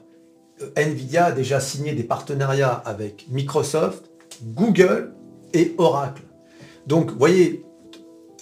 Euh, 0.62 0.70
Nvidia 0.76 1.26
a 1.26 1.32
déjà 1.32 1.60
signé 1.60 1.94
des 1.94 2.04
partenariats 2.04 2.74
avec 2.86 3.28
Microsoft, 3.30 4.10
Google 4.44 5.14
et 5.54 5.74
Oracle. 5.78 6.24
Donc, 6.86 7.12
vous 7.12 7.18
voyez, 7.18 7.66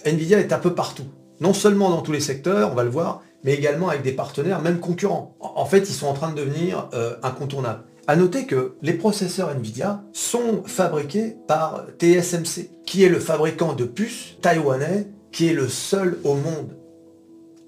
Nvidia 0.04 0.38
est 0.38 0.52
un 0.52 0.58
peu 0.58 0.74
partout. 0.74 1.06
Non 1.40 1.52
seulement 1.52 1.90
dans 1.90 2.02
tous 2.02 2.12
les 2.12 2.20
secteurs, 2.20 2.70
on 2.72 2.74
va 2.74 2.84
le 2.84 2.90
voir, 2.90 3.22
mais 3.44 3.54
également 3.54 3.88
avec 3.88 4.02
des 4.02 4.12
partenaires, 4.12 4.62
même 4.62 4.80
concurrents. 4.80 5.36
En 5.40 5.66
fait, 5.66 5.88
ils 5.88 5.94
sont 5.94 6.06
en 6.06 6.14
train 6.14 6.30
de 6.30 6.36
devenir 6.36 6.88
euh, 6.94 7.16
incontournables. 7.22 7.82
A 8.08 8.16
noter 8.16 8.46
que 8.46 8.74
les 8.82 8.92
processeurs 8.92 9.50
Nvidia 9.50 10.04
sont 10.12 10.62
fabriqués 10.64 11.36
par 11.48 11.86
TSMC, 11.98 12.70
qui 12.84 13.02
est 13.04 13.08
le 13.08 13.18
fabricant 13.18 13.72
de 13.72 13.84
puces 13.84 14.36
taïwanais, 14.42 15.08
qui 15.32 15.48
est 15.48 15.54
le 15.54 15.68
seul 15.68 16.18
au 16.24 16.34
monde 16.34 16.76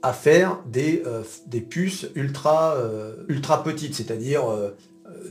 à 0.03 0.13
faire 0.13 0.61
des, 0.67 1.03
euh, 1.07 1.23
des 1.47 1.61
puces 1.61 2.07
ultra, 2.15 2.75
euh, 2.77 3.17
ultra 3.29 3.65
petites, 3.65 3.97
c'est-à-dire 3.97 4.43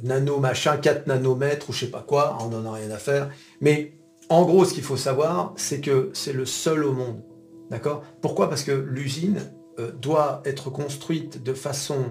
nano 0.04 0.40
machin, 0.40 0.78
4 0.78 1.08
nanomètres 1.08 1.70
ou 1.70 1.74
je 1.74 1.82
sais 1.82 1.92
pas 1.92 2.04
quoi, 2.06 2.38
on 2.42 2.50
n'en 2.50 2.72
a 2.72 2.76
rien 2.76 2.92
à 2.92 2.98
faire. 2.98 3.30
Mais 3.62 3.94
en 4.30 4.44
gros, 4.46 4.66
ce 4.66 4.74
qu'il 4.74 4.84
faut 4.84 4.98
savoir, 4.98 5.54
c'est 5.56 5.80
que 5.80 6.10
c'est 6.14 6.34
le 6.34 6.46
seul 6.46 6.84
au 6.84 6.92
monde. 6.92 7.22
D'accord? 7.70 8.04
Pourquoi? 8.22 8.50
Parce 8.50 8.64
que 8.64 8.72
l'usine 8.72 9.40
euh, 9.80 9.92
doit 9.92 10.42
être 10.46 10.70
construite 10.70 11.44
de 11.44 11.54
façon, 11.54 12.06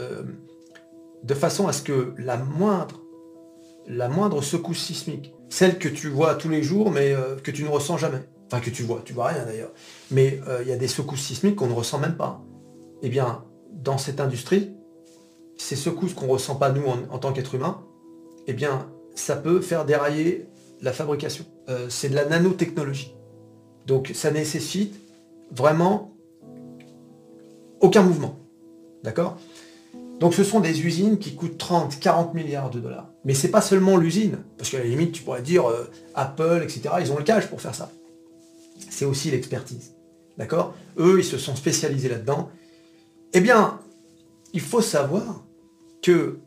euh, 0.00 0.22
de 1.22 1.34
façon 1.34 1.68
à 1.68 1.72
ce 1.72 1.82
que 1.82 2.14
la 2.18 2.36
moindre, 2.36 3.00
secousse 4.42 4.78
sismique, 4.78 5.34
celle 5.48 5.78
que 5.78 5.88
tu 5.88 6.08
vois 6.08 6.34
tous 6.34 6.48
les 6.48 6.62
jours, 6.62 6.90
mais 6.90 7.12
euh, 7.12 7.36
que 7.36 7.50
tu 7.50 7.62
ne 7.62 7.68
ressens 7.68 7.98
jamais, 7.98 8.22
enfin 8.46 8.60
que 8.60 8.70
tu 8.70 8.82
vois, 8.82 9.02
tu 9.04 9.12
vois 9.12 9.28
rien 9.28 9.44
d'ailleurs, 9.44 9.72
mais 10.10 10.40
il 10.62 10.68
y 10.68 10.72
a 10.72 10.76
des 10.76 10.88
secousses 10.88 11.22
sismiques 11.22 11.56
qu'on 11.56 11.68
ne 11.68 11.74
ressent 11.74 11.98
même 11.98 12.16
pas. 12.16 12.42
Eh 13.02 13.08
bien, 13.08 13.44
dans 13.72 13.98
cette 13.98 14.20
industrie, 14.20 14.72
ces 15.56 15.76
secousses 15.76 16.14
qu'on 16.14 16.26
ne 16.26 16.32
ressent 16.32 16.54
pas 16.56 16.70
nous 16.70 16.86
en, 16.86 16.98
en 17.10 17.18
tant 17.18 17.32
qu'être 17.32 17.54
humain, 17.54 17.82
eh 18.46 18.52
bien, 18.52 18.88
ça 19.14 19.36
peut 19.36 19.60
faire 19.60 19.84
dérailler 19.84 20.46
la 20.80 20.92
fabrication. 20.92 21.44
Euh, 21.68 21.86
c'est 21.88 22.08
de 22.08 22.14
la 22.14 22.24
nanotechnologie. 22.24 23.14
Donc 23.86 24.10
ça 24.14 24.30
nécessite 24.30 24.94
vraiment 25.50 26.12
aucun 27.80 28.02
mouvement. 28.02 28.38
D'accord? 29.02 29.38
Donc 30.22 30.34
ce 30.34 30.44
sont 30.44 30.60
des 30.60 30.86
usines 30.86 31.18
qui 31.18 31.34
coûtent 31.34 31.58
30, 31.58 31.98
40 31.98 32.32
milliards 32.34 32.70
de 32.70 32.78
dollars. 32.78 33.08
Mais 33.24 33.34
c'est 33.34 33.48
pas 33.48 33.60
seulement 33.60 33.96
l'usine, 33.96 34.38
parce 34.56 34.70
qu'à 34.70 34.78
la 34.78 34.84
limite 34.84 35.10
tu 35.10 35.24
pourrais 35.24 35.42
dire 35.42 35.68
euh, 35.68 35.90
Apple, 36.14 36.60
etc., 36.62 36.94
ils 37.00 37.10
ont 37.10 37.16
le 37.16 37.24
cash 37.24 37.48
pour 37.48 37.60
faire 37.60 37.74
ça. 37.74 37.90
C'est 38.88 39.04
aussi 39.04 39.32
l'expertise. 39.32 39.96
D'accord? 40.38 40.76
Eux, 40.96 41.16
ils 41.18 41.24
se 41.24 41.38
sont 41.38 41.56
spécialisés 41.56 42.08
là-dedans. 42.08 42.50
Eh 43.32 43.40
bien, 43.40 43.80
il 44.52 44.60
faut 44.60 44.80
savoir 44.80 45.42
que 46.02 46.38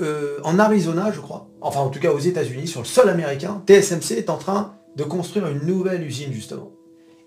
euh, 0.00 0.38
en 0.44 0.60
Arizona, 0.60 1.10
je 1.10 1.18
crois, 1.18 1.48
enfin 1.60 1.80
en 1.80 1.88
tout 1.88 1.98
cas 1.98 2.12
aux 2.12 2.20
États-Unis, 2.20 2.68
sur 2.68 2.82
le 2.82 2.86
sol 2.86 3.08
américain, 3.08 3.64
TSMC 3.66 4.12
est 4.12 4.30
en 4.30 4.38
train 4.38 4.76
de 4.94 5.02
construire 5.02 5.48
une 5.48 5.66
nouvelle 5.66 6.04
usine 6.04 6.32
justement. 6.32 6.70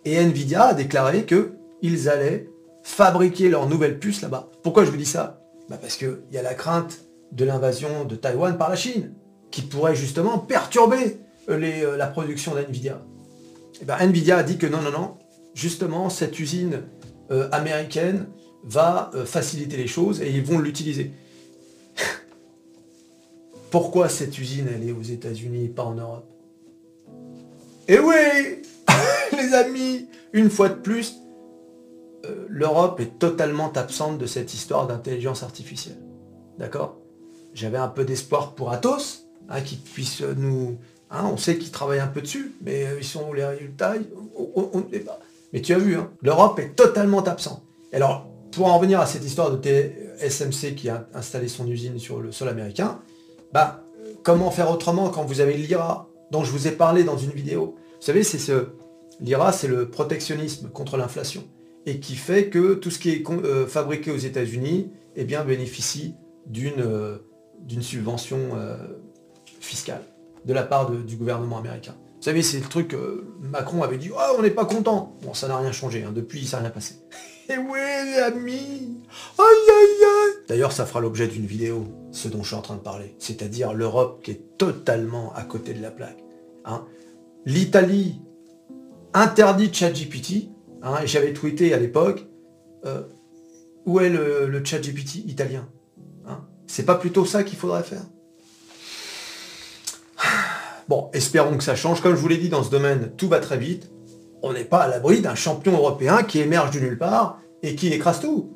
Et 0.05 0.15
Nvidia 0.15 0.67
a 0.67 0.73
déclaré 0.73 1.25
qu'ils 1.25 2.07
allaient 2.07 2.49
fabriquer 2.81 3.49
leur 3.49 3.67
nouvelle 3.67 3.99
puce 3.99 4.21
là-bas. 4.21 4.49
Pourquoi 4.63 4.85
je 4.85 4.91
vous 4.91 4.95
dis 4.95 5.05
ça? 5.05 5.41
Bah 5.69 5.77
Parce 5.79 5.97
qu'il 5.97 6.19
y 6.31 6.37
a 6.37 6.41
la 6.41 6.53
crainte 6.53 6.99
de 7.31 7.45
l'invasion 7.45 8.05
de 8.05 8.15
Taïwan 8.15 8.57
par 8.57 8.69
la 8.69 8.75
Chine, 8.75 9.13
qui 9.51 9.61
pourrait 9.61 9.95
justement 9.95 10.37
perturber 10.37 11.19
euh, 11.49 11.59
euh, 11.61 11.97
la 11.97 12.07
production 12.07 12.55
d'Nvidia. 12.55 13.01
Et 13.81 13.85
ben, 13.85 13.97
Nvidia 13.99 14.37
a 14.37 14.43
dit 14.43 14.57
que 14.57 14.67
non, 14.67 14.81
non, 14.81 14.91
non, 14.91 15.17
justement, 15.53 16.09
cette 16.09 16.39
usine 16.39 16.83
américaine 17.51 18.27
va 18.63 19.11
faciliter 19.25 19.75
les 19.75 19.87
choses 19.87 20.21
et 20.21 20.31
ils 20.31 20.41
vont 20.41 20.59
l'utiliser. 20.59 21.11
Pourquoi 23.69 24.07
cette 24.07 24.37
usine, 24.39 24.67
elle 24.73 24.87
est 24.87 24.93
aux 24.93 25.01
États-Unis 25.01 25.65
et 25.65 25.69
pas 25.69 25.83
en 25.83 25.95
Europe? 25.95 26.25
Eh 27.89 27.99
oui 27.99 28.63
Les 29.37 29.53
amis, 29.53 30.07
une 30.33 30.49
fois 30.49 30.69
de 30.69 30.75
plus, 30.75 31.15
euh, 31.15 31.26
l'Europe 32.57 32.99
est 32.99 33.19
totalement 33.19 33.71
absente 33.73 34.17
de 34.17 34.25
cette 34.25 34.51
histoire 34.55 34.87
d'intelligence 34.87 35.43
artificielle. 35.43 35.99
D'accord? 36.57 36.97
J'avais 37.53 37.77
un 37.77 37.87
peu 37.87 38.03
d'espoir 38.03 38.55
pour 38.55 38.71
Atos, 38.71 39.27
hein, 39.47 39.61
qui 39.61 39.75
puisse 39.75 40.23
nous... 40.23 40.79
Hein, 41.11 41.29
on 41.31 41.37
sait 41.37 41.59
qu'ils 41.59 41.69
travaillent 41.69 41.99
un 41.99 42.07
peu 42.07 42.19
dessus, 42.19 42.55
mais 42.61 42.87
euh, 42.87 42.97
ils 42.97 43.05
sont 43.05 43.31
les 43.31 43.45
résultats? 43.45 43.93
Mais 45.53 45.61
tu 45.61 45.75
as 45.75 45.77
vu, 45.77 45.97
hein, 45.97 46.09
l'Europe 46.23 46.57
est 46.57 46.75
totalement 46.75 47.23
absente. 47.23 47.61
Alors, 47.93 48.27
pour 48.51 48.65
en 48.65 48.79
revenir 48.79 48.99
à 48.99 49.05
cette 49.05 49.23
histoire 49.23 49.51
de 49.51 49.61
TSMC 49.61 50.73
qui 50.73 50.89
a 50.89 51.07
installé 51.13 51.49
son 51.49 51.67
usine 51.67 51.99
sur 51.99 52.21
le 52.21 52.31
sol 52.31 52.49
américain, 52.49 53.01
bah, 53.53 53.83
comment 54.23 54.49
faire 54.49 54.71
autrement 54.71 55.09
quand 55.09 55.25
vous 55.25 55.41
avez 55.41 55.55
l'IRA, 55.55 56.09
dont 56.31 56.43
je 56.43 56.51
vous 56.51 56.67
ai 56.67 56.71
parlé 56.71 57.03
dans 57.03 57.19
une 57.19 57.31
vidéo? 57.33 57.75
Vous 57.99 58.05
savez, 58.05 58.23
c'est 58.23 58.39
ce... 58.39 58.69
L'IRA, 59.19 59.51
c'est 59.51 59.67
le 59.67 59.91
protectionnisme 59.91 60.69
contre 60.69 60.97
l'inflation, 60.97 61.43
et 61.87 62.01
qui 62.01 62.15
fait 62.15 62.49
que 62.49 62.73
tout 62.73 62.91
ce 62.91 62.99
qui 62.99 63.09
est 63.09 63.23
euh, 63.29 63.65
fabriqué 63.65 64.11
aux 64.11 64.17
États-Unis 64.17 64.91
eh 65.15 65.23
bien, 65.23 65.43
bénéficie 65.43 66.15
d'une 66.45 66.81
euh, 66.81 67.17
subvention 67.79 68.37
euh, 68.55 68.75
fiscale 69.61 70.03
de 70.45 70.53
la 70.53 70.63
part 70.63 70.91
du 70.91 71.15
gouvernement 71.15 71.57
américain. 71.57 71.95
Vous 72.17 72.23
savez, 72.23 72.41
c'est 72.41 72.59
le 72.59 72.67
truc, 72.67 72.95
Macron 73.41 73.83
avait 73.83 73.97
dit, 73.97 74.09
oh, 74.13 74.35
on 74.37 74.41
n'est 74.41 74.51
pas 74.51 74.65
content. 74.65 75.17
Bon, 75.23 75.33
ça 75.33 75.47
n'a 75.47 75.57
rien 75.57 75.71
changé, 75.71 76.03
hein. 76.03 76.11
depuis, 76.13 76.41
ne 76.41 76.45
s'est 76.45 76.57
rien 76.57 76.69
passé. 76.69 76.95
Et 77.49 77.57
oui, 77.57 77.79
amis 78.23 78.97
Aïe, 79.37 79.45
aïe, 79.69 80.03
aïe 80.03 80.33
D'ailleurs, 80.49 80.73
ça 80.73 80.85
fera 80.85 80.99
l'objet 80.99 81.27
d'une 81.27 81.45
vidéo, 81.45 81.87
ce 82.11 82.27
dont 82.27 82.43
je 82.43 82.47
suis 82.47 82.55
en 82.55 82.61
train 82.61 82.75
de 82.75 82.81
parler. 82.81 83.15
C'est-à-dire 83.19 83.73
l'Europe 83.73 84.21
qui 84.23 84.31
est 84.31 84.57
totalement 84.57 85.33
à 85.33 85.43
côté 85.43 85.73
de 85.73 85.81
la 85.81 85.91
plaque. 85.91 86.23
Hein. 86.65 86.85
L'Italie 87.45 88.19
interdit 89.13 89.73
ChatGPT. 89.73 90.49
Hein, 90.87 91.05
j'avais 91.05 91.33
tweeté 91.33 91.73
à 91.73 91.77
l'époque, 91.77 92.25
euh, 92.85 93.01
où 93.85 93.99
est 93.99 94.09
le, 94.09 94.47
le 94.47 94.63
ChatGPT 94.63 95.17
italien 95.27 95.67
hein 96.27 96.41
C'est 96.67 96.85
pas 96.85 96.95
plutôt 96.95 97.25
ça 97.25 97.43
qu'il 97.43 97.57
faudrait 97.57 97.83
faire 97.83 98.03
Bon, 100.87 101.09
espérons 101.13 101.57
que 101.57 101.63
ça 101.63 101.75
change. 101.75 102.01
Comme 102.01 102.15
je 102.15 102.21
vous 102.21 102.27
l'ai 102.27 102.37
dit, 102.37 102.49
dans 102.49 102.63
ce 102.63 102.69
domaine, 102.69 103.11
tout 103.17 103.27
va 103.27 103.39
très 103.39 103.57
vite 103.57 103.89
on 104.41 104.53
n'est 104.53 104.63
pas 104.63 104.83
à 104.83 104.87
l'abri 104.87 105.21
d'un 105.21 105.35
champion 105.35 105.73
européen 105.73 106.23
qui 106.23 106.39
émerge 106.39 106.71
de 106.71 106.79
nulle 106.79 106.97
part 106.97 107.39
et 107.63 107.75
qui 107.75 107.87
écrase 107.89 108.21
tout. 108.21 108.53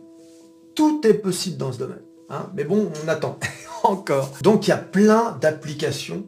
Tout 0.76 1.02
est 1.06 1.16
possible 1.16 1.58
dans 1.58 1.72
ce 1.72 1.80
domaine. 1.80 2.02
Hein. 2.30 2.50
Mais 2.56 2.64
bon, 2.64 2.92
on 3.04 3.08
attend 3.08 3.38
encore. 3.84 4.32
Donc 4.42 4.68
il 4.68 4.70
y 4.70 4.74
a 4.74 4.78
plein 4.78 5.38
d'applications 5.42 6.26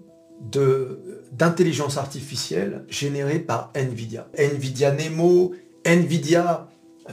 d'intelligence 1.32 1.98
artificielle 1.98 2.84
générées 2.90 3.40
par 3.40 3.72
NVIDIA. 3.76 4.28
NVIDIA 4.38 4.92
Nemo, 4.92 5.54
NVIDIA 5.86 6.68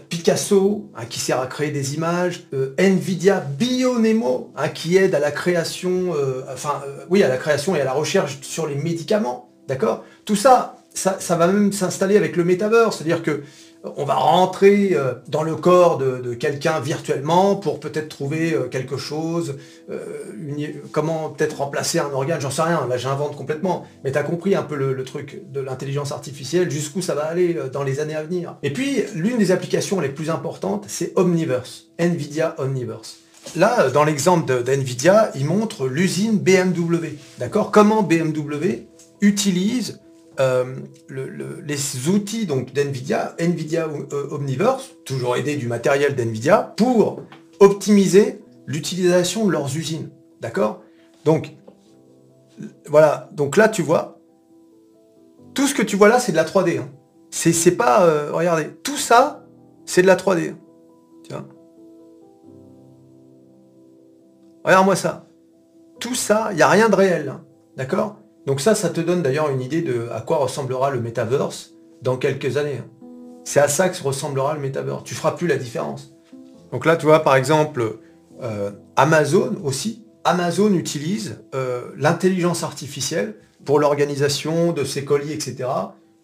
Picasso, 0.09 0.89
hein, 0.97 1.05
qui 1.09 1.19
sert 1.19 1.41
à 1.41 1.47
créer 1.47 1.71
des 1.71 1.95
images, 1.95 2.45
euh, 2.55 2.75
NVIDIA 2.79 3.41
BioNemo, 3.41 4.53
hein, 4.57 4.69
qui 4.69 4.97
aide 4.97 5.15
à 5.15 5.19
la 5.19 5.33
création, 5.33 6.15
euh, 6.15 6.43
enfin, 6.53 6.83
euh, 6.87 7.05
oui, 7.11 7.23
à 7.23 7.29
la 7.29 7.37
création 7.37 7.75
et 7.75 7.81
à 7.81 7.85
la 7.85 7.93
recherche 7.93 8.39
sur 8.43 8.67
les 8.67 8.77
médicaments, 8.77 9.51
d'accord? 9.67 10.05
Tout 10.25 10.37
ça, 10.37 10.77
ça, 10.95 11.37
va 11.37 11.47
même 11.47 11.73
s'installer 11.73 12.17
avec 12.17 12.37
le 12.37 12.45
metaverse, 12.45 12.99
c'est-à-dire 12.99 13.23
que 13.23 13.43
on 13.83 14.05
va 14.05 14.15
rentrer 14.15 14.91
euh, 14.93 15.15
dans 15.29 15.43
le 15.43 15.57
corps 15.57 15.99
de, 15.99 16.35
quelqu'un 16.35 16.81
virtuellement 16.81 17.57
pour 17.57 17.81
peut-être 17.81 18.09
trouver 18.09 18.53
euh, 18.53 18.69
quelque 18.69 18.97
chose, 18.97 19.57
euh, 19.91 19.99
comment 20.93 21.31
peut-être 21.31 21.59
remplacer 21.59 21.99
un 21.99 22.11
organe, 22.13 22.41
j'en 22.41 22.51
sais 22.51 22.63
rien, 22.63 22.87
là 22.89 22.97
j'invente 22.97 23.37
complètement, 23.37 23.87
mais 24.05 24.13
tu 24.13 24.19
as 24.19 24.23
compris 24.23 24.55
un 24.55 24.63
peu 24.63 24.77
le, 24.77 25.01
truc 25.05 25.43
de 25.51 25.61
l'intelligence 25.61 26.13
artificielle, 26.13 26.71
jusqu'où 26.71 27.01
ça 27.01 27.15
va 27.15 27.25
aller 27.25 27.57
dans 27.73 27.83
les 27.83 28.01
années 28.01 28.15
à 28.15 28.23
venir. 28.23 28.57
Et 28.63 28.71
puis, 28.71 29.03
l'une 29.15 29.39
des 29.39 29.51
applications 29.51 29.99
les 29.99 30.11
plus 30.11 30.29
importantes, 30.29 30.85
c'est 30.89 31.13
Omniverse, 31.17 31.87
NVIDIA 31.99 32.55
Omniverse. 32.59 33.17
Là, 33.57 33.89
dans 33.89 34.05
l'exemple 34.05 34.63
d'NVIDIA, 34.63 35.33
il 35.35 35.47
montre 35.47 35.89
l'usine 35.89 36.39
BMW, 36.39 37.17
d'accord? 37.39 37.71
Comment 37.71 38.03
BMW 38.03 38.87
utilise 39.23 40.01
euh, 40.41 40.65
les 41.09 42.09
outils 42.09 42.47
donc 42.47 42.73
d'NVIDIA, 42.73 43.35
NVIDIA 43.39 43.89
euh, 43.89 44.29
Omniverse, 44.31 44.91
toujours 45.05 45.37
aidé 45.37 45.57
du 45.57 45.69
matériel 45.69 46.17
d'NVIDIA, 46.17 46.75
pour 46.77 47.23
optimiser 47.59 48.41
l'utilisation 48.67 49.47
de 49.47 49.53
leurs 49.53 49.77
usines. 49.77 50.11
D'accord? 50.41 50.83
Donc, 51.27 51.55
voilà. 52.87 53.29
Donc 53.33 53.57
là, 53.57 53.69
tu 53.69 53.83
vois, 53.83 54.19
tout 55.55 55.67
ce 55.67 55.75
que 55.75 55.83
tu 55.83 55.97
vois 55.97 56.09
là, 56.09 56.19
c'est 56.21 56.33
de 56.33 56.37
la 56.37 56.45
3D. 56.45 56.79
Hein. 56.79 56.89
C'est 57.31 57.77
pas... 57.77 58.05
Euh, 58.05 58.31
regardez, 58.33 58.71
tout 58.83 58.97
ça, 58.97 59.45
c'est 59.85 60.03
de 60.03 60.07
la 60.07 60.17
3D. 60.17 60.55
Tu 61.25 61.33
vois? 61.33 61.45
Regarde-moi 64.65 64.97
ça. 64.97 65.27
Tout 65.99 66.15
ça, 66.15 66.49
il 66.53 66.57
n'y 66.57 66.63
a 66.63 66.69
rien 66.69 66.89
de 66.89 66.95
réel. 66.95 67.29
Hein. 67.29 67.45
D'accord? 67.77 68.20
Donc 68.47 68.61
ça, 68.61 68.75
ça 68.75 68.89
te 68.91 69.01
donne 69.01 69.23
d'ailleurs 69.23 69.51
une 69.51 69.61
idée 69.61 69.83
de 69.83 70.09
à 70.13 70.21
quoi 70.21 70.39
ressemblera 70.39 70.91
le 70.91 71.01
metaverse 71.01 71.73
dans 72.03 72.17
quelques 72.17 72.57
années. 72.57 72.79
hein. 72.81 72.87
C'est 73.45 73.61
à 73.61 73.69
ça 73.69 73.89
que 73.89 74.03
ressemblera 74.03 74.55
le 74.55 74.61
metaverse. 74.61 75.03
Tu 75.05 75.15
feras 75.15 75.33
plus 75.33 75.47
la 75.47 75.57
différence. 75.57 76.13
Donc 76.73 76.85
là, 76.87 76.97
tu 76.97 77.07
vois, 77.07 77.21
par 77.23 77.37
exemple, 77.37 77.99
euh, 78.43 78.71
Amazon 78.97 79.57
aussi. 79.65 80.05
Amazon 80.25 80.73
utilise 80.75 81.39
euh, 81.55 81.91
l'intelligence 81.97 82.63
artificielle 82.63 83.37
pour 83.65 83.79
l'organisation 83.79 84.73
de 84.73 84.85
ses 84.85 85.05
colis, 85.05 85.33
etc. 85.33 85.69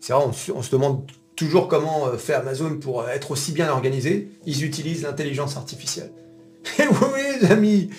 C'est 0.01 0.13
vrai, 0.13 0.25
on, 0.27 0.33
se- 0.33 0.53
on 0.53 0.63
se 0.63 0.71
demande 0.71 1.11
toujours 1.35 1.69
comment 1.69 2.07
euh, 2.07 2.17
fait 2.17 2.35
Amazon 2.35 2.77
pour 2.79 3.09
être 3.09 3.31
aussi 3.31 3.53
bien 3.53 3.71
organisé. 3.71 4.31
Ils 4.45 4.65
utilisent 4.65 5.03
l'intelligence 5.03 5.57
artificielle. 5.57 6.13
Et 6.79 6.83
oui, 6.87 7.21
les 7.41 7.51
amis, 7.51 7.91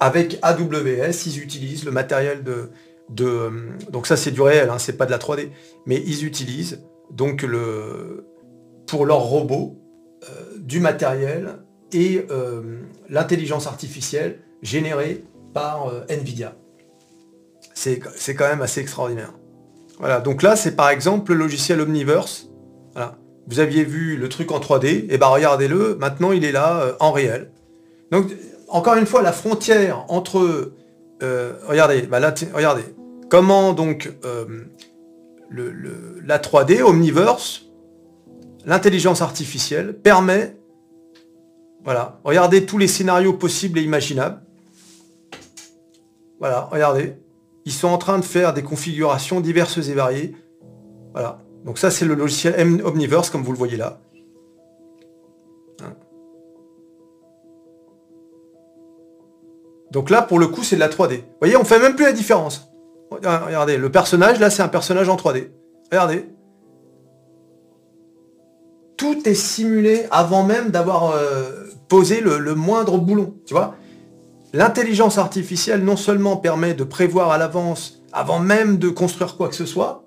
avec 0.00 0.38
AWS, 0.42 1.26
ils 1.26 1.38
utilisent 1.42 1.84
le 1.84 1.90
matériel 1.90 2.42
de... 2.42 2.70
de 3.08 3.50
donc 3.90 4.06
ça, 4.06 4.16
c'est 4.16 4.30
du 4.30 4.40
réel, 4.40 4.70
hein, 4.70 4.78
c'est 4.78 4.96
pas 4.96 5.06
de 5.06 5.10
la 5.10 5.18
3D. 5.18 5.50
Mais 5.86 6.02
ils 6.06 6.24
utilisent 6.24 6.82
donc 7.10 7.42
le, 7.42 8.26
pour 8.86 9.06
leurs 9.06 9.22
robots 9.22 9.76
euh, 10.24 10.58
du 10.58 10.80
matériel 10.80 11.58
et 11.92 12.26
euh, 12.30 12.80
l'intelligence 13.08 13.66
artificielle 13.66 14.40
générée 14.62 15.24
par 15.54 15.88
euh, 15.88 16.04
Nvidia. 16.08 16.54
C'est 17.74 18.00
quand 18.34 18.48
même 18.48 18.62
assez 18.62 18.80
extraordinaire. 18.80 19.32
Voilà, 19.98 20.20
donc 20.20 20.42
là 20.42 20.56
c'est 20.56 20.74
par 20.74 20.90
exemple 20.90 21.32
le 21.32 21.38
logiciel 21.38 21.80
Omniverse. 21.80 22.48
Voilà. 22.94 23.16
Vous 23.46 23.60
aviez 23.60 23.84
vu 23.84 24.16
le 24.16 24.28
truc 24.28 24.50
en 24.50 24.58
3D, 24.58 25.06
et 25.08 25.18
ben 25.18 25.28
regardez-le, 25.28 25.94
maintenant 25.94 26.32
il 26.32 26.44
est 26.44 26.52
là 26.52 26.96
en 26.98 27.12
réel. 27.12 27.52
Donc 28.10 28.32
encore 28.68 28.96
une 28.96 29.06
fois, 29.06 29.22
la 29.22 29.32
frontière 29.32 30.04
entre 30.08 30.72
euh, 31.22 31.54
regardez, 31.66 32.02
bah 32.02 32.20
regardez, 32.52 32.84
comment 33.30 33.72
donc 33.72 34.12
euh, 34.24 34.64
la 35.50 36.38
3D, 36.38 36.82
Omniverse, 36.82 37.66
l'intelligence 38.64 39.22
artificielle 39.22 39.94
permet, 39.94 40.56
voilà, 41.84 42.20
regardez 42.24 42.66
tous 42.66 42.78
les 42.78 42.88
scénarios 42.88 43.32
possibles 43.32 43.78
et 43.78 43.82
imaginables. 43.82 44.42
Voilà, 46.38 46.68
regardez. 46.70 47.14
Ils 47.64 47.72
sont 47.72 47.88
en 47.88 47.98
train 47.98 48.18
de 48.18 48.24
faire 48.24 48.52
des 48.52 48.62
configurations 48.62 49.40
diverses 49.40 49.88
et 49.88 49.94
variées. 49.94 50.36
Voilà. 51.12 51.42
Donc 51.64 51.78
ça, 51.78 51.90
c'est 51.90 52.04
le 52.04 52.14
logiciel 52.14 52.82
Omniverse, 52.84 53.30
comme 53.30 53.42
vous 53.42 53.52
le 53.52 53.58
voyez 53.58 53.76
là. 53.76 54.00
Donc 59.92 60.10
là, 60.10 60.22
pour 60.22 60.38
le 60.38 60.48
coup, 60.48 60.62
c'est 60.62 60.76
de 60.76 60.80
la 60.80 60.88
3D. 60.88 61.16
Vous 61.18 61.22
voyez, 61.40 61.56
on 61.56 61.64
fait 61.64 61.78
même 61.78 61.94
plus 61.94 62.04
la 62.04 62.12
différence. 62.12 62.70
Regardez, 63.10 63.76
le 63.76 63.90
personnage, 63.90 64.40
là, 64.40 64.50
c'est 64.50 64.62
un 64.62 64.68
personnage 64.68 65.08
en 65.08 65.16
3D. 65.16 65.50
Regardez. 65.92 66.26
Tout 68.96 69.28
est 69.28 69.34
simulé 69.34 70.06
avant 70.10 70.42
même 70.42 70.70
d'avoir 70.70 71.10
euh, 71.12 71.66
posé 71.88 72.20
le, 72.20 72.54
moindre 72.54 72.98
boulon. 72.98 73.34
Tu 73.46 73.54
vois 73.54 73.74
L'intelligence 74.52 75.18
artificielle 75.18 75.84
non 75.84 75.96
seulement 75.96 76.36
permet 76.36 76.72
de 76.74 76.82
prévoir 76.84 77.30
à 77.30 77.38
l'avance, 77.38 78.02
avant 78.12 78.38
même 78.38 78.78
de 78.78 78.88
construire 78.88 79.36
quoi 79.36 79.48
que 79.48 79.54
ce 79.54 79.66
soit, 79.66 80.04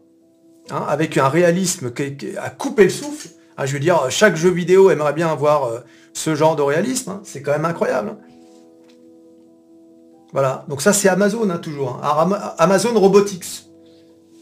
hein, 0.71 0.83
avec 0.87 1.17
un 1.17 1.29
réalisme 1.29 1.91
qui, 1.93 2.17
qui- 2.17 2.35
à 2.37 2.49
couper 2.49 2.85
le 2.85 2.89
souffle. 2.89 3.29
hein, 3.57 3.65
je 3.65 3.73
veux 3.73 3.79
dire, 3.79 4.07
chaque 4.09 4.35
jeu 4.35 4.49
vidéo 4.49 4.89
aimerait 4.89 5.13
bien 5.13 5.29
avoir 5.31 5.65
euh, 5.65 5.79
ce 6.13 6.33
genre 6.33 6.55
de 6.55 6.63
réalisme. 6.63 7.11
hein, 7.11 7.21
c'est 7.23 7.41
quand 7.43 7.51
même 7.51 7.65
incroyable. 7.65 8.17
Voilà, 10.31 10.65
donc 10.67 10.81
ça 10.81 10.93
c'est 10.93 11.09
Amazon 11.09 11.49
hein, 11.49 11.57
toujours. 11.57 11.99
hein. 12.03 12.53
Amazon 12.57 12.97
Robotics. 12.99 13.65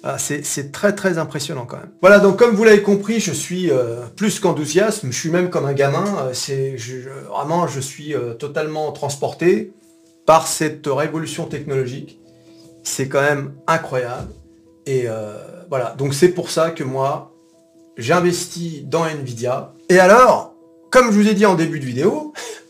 Voilà, 0.03 0.17
c'est 0.19 0.71
très 0.71 0.93
très 0.95 1.17
impressionnant 1.17 1.65
quand 1.65 1.77
même. 1.77 1.91
Voilà, 2.01 2.19
donc 2.19 2.37
comme 2.37 2.55
vous 2.55 2.63
l'avez 2.63 2.81
compris, 2.81 3.19
je 3.19 3.31
suis 3.33 3.71
euh, 3.71 4.01
plus 4.15 4.39
qu'enthousiaste, 4.39 5.01
je 5.09 5.11
suis 5.17 5.29
même 5.29 5.49
comme 5.49 5.65
un 5.65 5.73
gamin. 5.73 6.29
euh, 6.49 6.77
Vraiment, 7.29 7.67
je 7.67 7.79
suis 7.79 8.13
euh, 8.15 8.33
totalement 8.33 8.91
transporté 8.91 9.73
par 10.25 10.47
cette 10.47 10.85
révolution 10.87 11.45
technologique. 11.45 12.19
C'est 12.83 13.07
quand 13.09 13.21
même 13.21 13.53
incroyable. 13.65 14.29
Et 14.85 15.07
voilà, 15.69 15.95
donc 15.97 16.13
c'est 16.13 16.29
pour 16.29 16.49
ça 16.49 16.71
que 16.71 16.83
moi, 16.85 17.33
j'investis 17.97 18.85
dans 18.85 19.05
Nvidia. 19.05 19.73
Et 19.89 19.99
alors, 19.99 20.53
comme 20.91 21.11
je 21.11 21.19
vous 21.19 21.27
ai 21.27 21.33
dit 21.33 21.45
en 21.45 21.55
début 21.55 21.79
de 21.81 21.85
vidéo, 21.85 22.31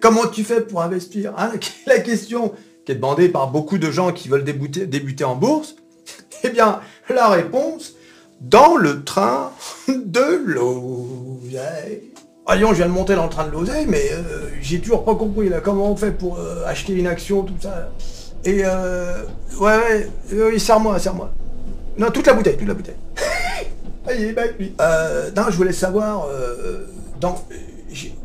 comment 0.00 0.26
tu 0.26 0.44
fais 0.44 0.60
pour 0.60 0.82
investir 0.82 1.32
hein, 1.36 1.52
La 1.86 2.00
question 2.00 2.52
qui 2.84 2.92
est 2.92 2.96
demandée 2.96 3.28
par 3.28 3.50
beaucoup 3.50 3.78
de 3.78 3.90
gens 3.90 4.12
qui 4.12 4.28
veulent 4.28 4.44
débuter, 4.44 4.86
débuter 4.86 5.24
en 5.24 5.36
bourse, 5.36 5.76
eh 6.44 6.50
bien, 6.50 6.80
la 7.08 7.28
réponse, 7.28 7.94
dans 8.40 8.76
le 8.76 9.04
train 9.04 9.52
de 9.88 10.42
l'oseille. 10.46 12.10
Ah 12.46 12.56
Lyon, 12.56 12.70
je 12.70 12.76
viens 12.76 12.86
de 12.86 12.92
monter 12.92 13.14
dans 13.14 13.24
le 13.24 13.30
train 13.30 13.46
de 13.46 13.52
l'oseille, 13.52 13.86
mais 13.86 14.10
euh, 14.12 14.48
j'ai 14.60 14.80
toujours 14.80 15.04
pas 15.04 15.14
compris 15.14 15.48
là, 15.48 15.60
comment 15.60 15.90
on 15.90 15.96
fait 15.96 16.10
pour 16.10 16.38
euh, 16.38 16.64
acheter 16.66 16.94
une 16.94 17.06
action, 17.06 17.42
tout 17.42 17.54
ça? 17.60 17.90
Et 18.44 18.62
euh, 18.64 19.22
ouais, 19.58 19.76
ouais, 19.76 20.10
euh, 20.32 20.50
oui, 20.50 20.58
serre-moi, 20.58 20.98
serre-moi. 20.98 21.30
Non, 21.98 22.10
toute 22.10 22.26
la 22.26 22.32
bouteille, 22.32 22.56
toute 22.56 22.68
la 22.68 22.74
bouteille. 22.74 22.96
Ah, 24.06 24.14
il 24.14 24.24
est 24.24 24.32
back, 24.32 24.54
lui. 24.58 24.74
Non, 25.36 25.42
je 25.50 25.56
voulais 25.56 25.72
savoir, 25.72 26.26
dans, 27.20 27.44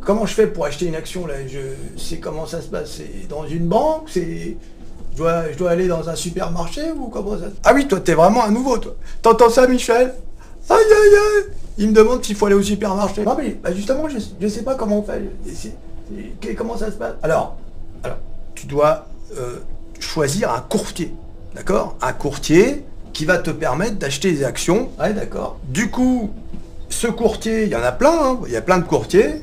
comment 0.02 0.26
je 0.26 0.34
fais 0.34 0.48
pour 0.48 0.66
acheter 0.66 0.86
une 0.86 0.96
action, 0.96 1.26
là? 1.28 1.36
Je 1.48 1.60
sais 2.02 2.18
comment 2.18 2.46
ça 2.46 2.62
se 2.62 2.68
passe. 2.68 2.98
C'est 2.98 3.28
dans 3.28 3.46
une 3.46 3.68
banque? 3.68 4.08
C'est... 4.08 4.58
Je 5.14 5.18
dois, 5.18 5.52
je 5.52 5.58
dois 5.58 5.72
aller 5.72 5.88
dans 5.88 6.10
un 6.10 6.16
supermarché 6.16 6.92
ou 6.92 7.08
comment 7.08 7.38
ça 7.38 7.46
Ah 7.64 7.72
oui, 7.74 7.88
toi, 7.88 8.00
t'es 8.02 8.14
vraiment 8.14 8.44
un 8.44 8.52
nouveau, 8.52 8.78
toi. 8.78 8.96
T'entends 9.22 9.50
ça, 9.50 9.66
Michel? 9.66 10.14
Aïe, 10.70 10.78
aïe, 10.78 11.16
aïe 11.16 11.52
Il 11.78 11.90
me 11.90 11.94
demande 11.94 12.24
s'il 12.24 12.36
faut 12.36 12.48
aller 12.48 12.56
au 12.56 12.62
supermarché. 12.62 13.24
Non, 13.24 13.36
mais 13.38 13.58
bah, 13.64 13.74
justement, 13.74 14.10
je, 14.10 14.18
je 14.40 14.48
sais 14.48 14.64
pas 14.64 14.76
comment 14.76 15.00
on 15.00 15.04
fait. 15.04 16.56
Comment 16.56 16.78
ça 16.78 16.88
se 16.88 16.98
passe? 16.98 17.14
Alors, 17.24 17.58
alors, 18.04 18.18
tu 18.56 18.68
dois 18.68 19.08
euh, 19.38 19.60
choisir 20.00 20.52
un 20.52 20.60
courtier, 20.60 21.14
d'accord? 21.56 21.96
Un 22.02 22.14
courtier 22.14 22.84
qui 23.14 23.26
va 23.26 23.38
te 23.38 23.50
permettre 23.52 23.96
d'acheter 23.96 24.32
des 24.32 24.44
actions. 24.44 24.90
Ouais, 25.00 25.14
d'accord. 25.14 25.58
Du 25.64 25.90
coup, 25.90 26.32
ce 26.90 27.08
courtier, 27.08 27.64
il 27.64 27.70
y 27.70 27.76
en 27.76 27.84
a 27.84 27.92
plein, 27.94 28.12
hein, 28.12 28.40
il 28.46 28.52
y 28.52 28.58
a 28.58 28.62
plein 28.62 28.78
de 28.80 28.84
courtiers. 28.84 29.42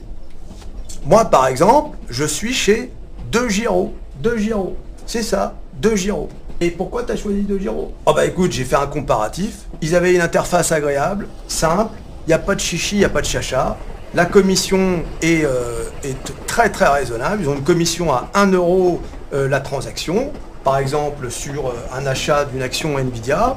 Moi, 1.05 1.25
par 1.25 1.49
exemple, 1.49 1.99
je 2.09 2.25
suis 2.25 2.53
chez 2.55 2.93
De 3.33 3.49
Giro. 3.49 3.93
De 4.21 4.37
Giro. 4.37 4.77
C'est 5.05 5.23
ça, 5.23 5.55
De 5.81 5.97
Giro. 5.97 6.29
Et 6.61 6.71
pourquoi 6.71 7.03
tu 7.03 7.11
as 7.11 7.17
choisi 7.17 7.43
De 7.43 7.59
Giro 7.59 7.93
Oh 8.07 8.13
bah 8.15 8.25
écoute, 8.25 8.53
j'ai 8.53 8.65
fait 8.65 8.77
un 8.77 8.87
comparatif. 8.87 9.63
Ils 9.81 9.97
avaient 9.97 10.15
une 10.15 10.21
interface 10.21 10.71
agréable, 10.71 11.27
simple, 11.49 11.91
il 12.27 12.31
n'y 12.31 12.35
a 12.35 12.39
pas 12.39 12.55
de 12.55 12.61
chichi, 12.61 12.95
il 12.97 12.99
n'y 13.01 13.05
a 13.05 13.09
pas 13.09 13.21
de 13.21 13.27
chacha. 13.27 13.77
La 14.15 14.27
commission 14.27 15.03
est, 15.23 15.45
euh, 15.45 15.83
est 16.05 16.17
très 16.47 16.71
très 16.71 16.87
raisonnable. 16.87 17.43
Ils 17.43 17.49
ont 17.49 17.57
une 17.57 17.65
commission 17.65 18.13
à 18.13 18.31
1 18.35 18.53
euro 18.53 19.01
euh, 19.33 19.49
la 19.49 19.59
transaction. 19.59 20.31
Par 20.63 20.79
exemple, 20.79 21.31
sur 21.33 21.67
euh, 21.67 21.73
un 21.93 22.07
achat 22.07 22.45
d'une 22.45 22.63
action 22.63 22.97
Nvidia, 22.97 23.57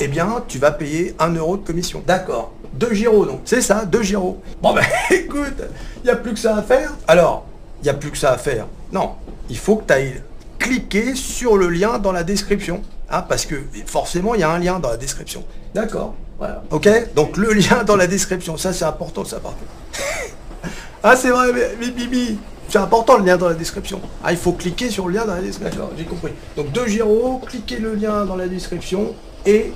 eh 0.00 0.08
bien, 0.08 0.42
tu 0.48 0.58
vas 0.58 0.72
payer 0.72 1.14
1 1.20 1.34
euro 1.34 1.56
de 1.56 1.64
commission. 1.64 2.02
D'accord. 2.04 2.52
Deux 2.80 2.94
gyros 2.94 3.26
donc. 3.26 3.42
C'est 3.44 3.60
ça, 3.60 3.84
deux 3.84 4.02
gyros. 4.02 4.40
Bon 4.62 4.72
ben 4.72 4.82
écoute, 5.10 5.62
il 5.98 6.04
n'y 6.04 6.10
a 6.10 6.16
plus 6.16 6.32
que 6.32 6.38
ça 6.38 6.56
à 6.56 6.62
faire. 6.62 6.92
Alors, 7.06 7.44
il 7.82 7.84
n'y 7.84 7.90
a 7.90 7.94
plus 7.94 8.10
que 8.10 8.16
ça 8.16 8.32
à 8.32 8.38
faire. 8.38 8.66
Non, 8.90 9.12
il 9.50 9.58
faut 9.58 9.76
que 9.76 9.86
tu 9.86 9.92
ailles 9.92 10.22
cliquer 10.58 11.14
sur 11.14 11.58
le 11.58 11.68
lien 11.68 11.98
dans 11.98 12.10
la 12.10 12.24
description. 12.24 12.80
Hein, 13.10 13.22
parce 13.28 13.44
que 13.44 13.56
forcément, 13.84 14.34
il 14.34 14.40
y 14.40 14.44
a 14.44 14.50
un 14.50 14.58
lien 14.58 14.78
dans 14.78 14.88
la 14.88 14.96
description. 14.96 15.44
D'accord. 15.74 16.14
Voilà. 16.38 16.62
Ok 16.70 16.88
Donc 17.14 17.36
le 17.36 17.52
lien 17.52 17.84
dans 17.84 17.96
la 17.96 18.06
description, 18.06 18.56
ça 18.56 18.72
c'est 18.72 18.86
important 18.86 19.26
ça 19.26 19.40
par 19.40 19.52
contre. 19.52 20.72
ah 21.02 21.16
c'est 21.16 21.28
vrai, 21.28 21.52
mais, 21.52 21.90
Bibi, 21.90 22.38
c'est 22.66 22.78
important 22.78 23.18
le 23.18 23.26
lien 23.26 23.36
dans 23.36 23.48
la 23.48 23.54
description. 23.54 24.00
Ah 24.24 24.32
il 24.32 24.38
faut 24.38 24.52
cliquer 24.52 24.88
sur 24.88 25.06
le 25.06 25.16
lien 25.16 25.26
dans 25.26 25.34
la 25.34 25.42
description. 25.42 25.90
J'ai 25.98 26.04
compris. 26.04 26.32
Donc 26.56 26.72
deux 26.72 26.86
gyros, 26.86 27.42
cliquez 27.44 27.76
le 27.76 27.94
lien 27.94 28.24
dans 28.24 28.36
la 28.36 28.48
description 28.48 29.14
et 29.44 29.74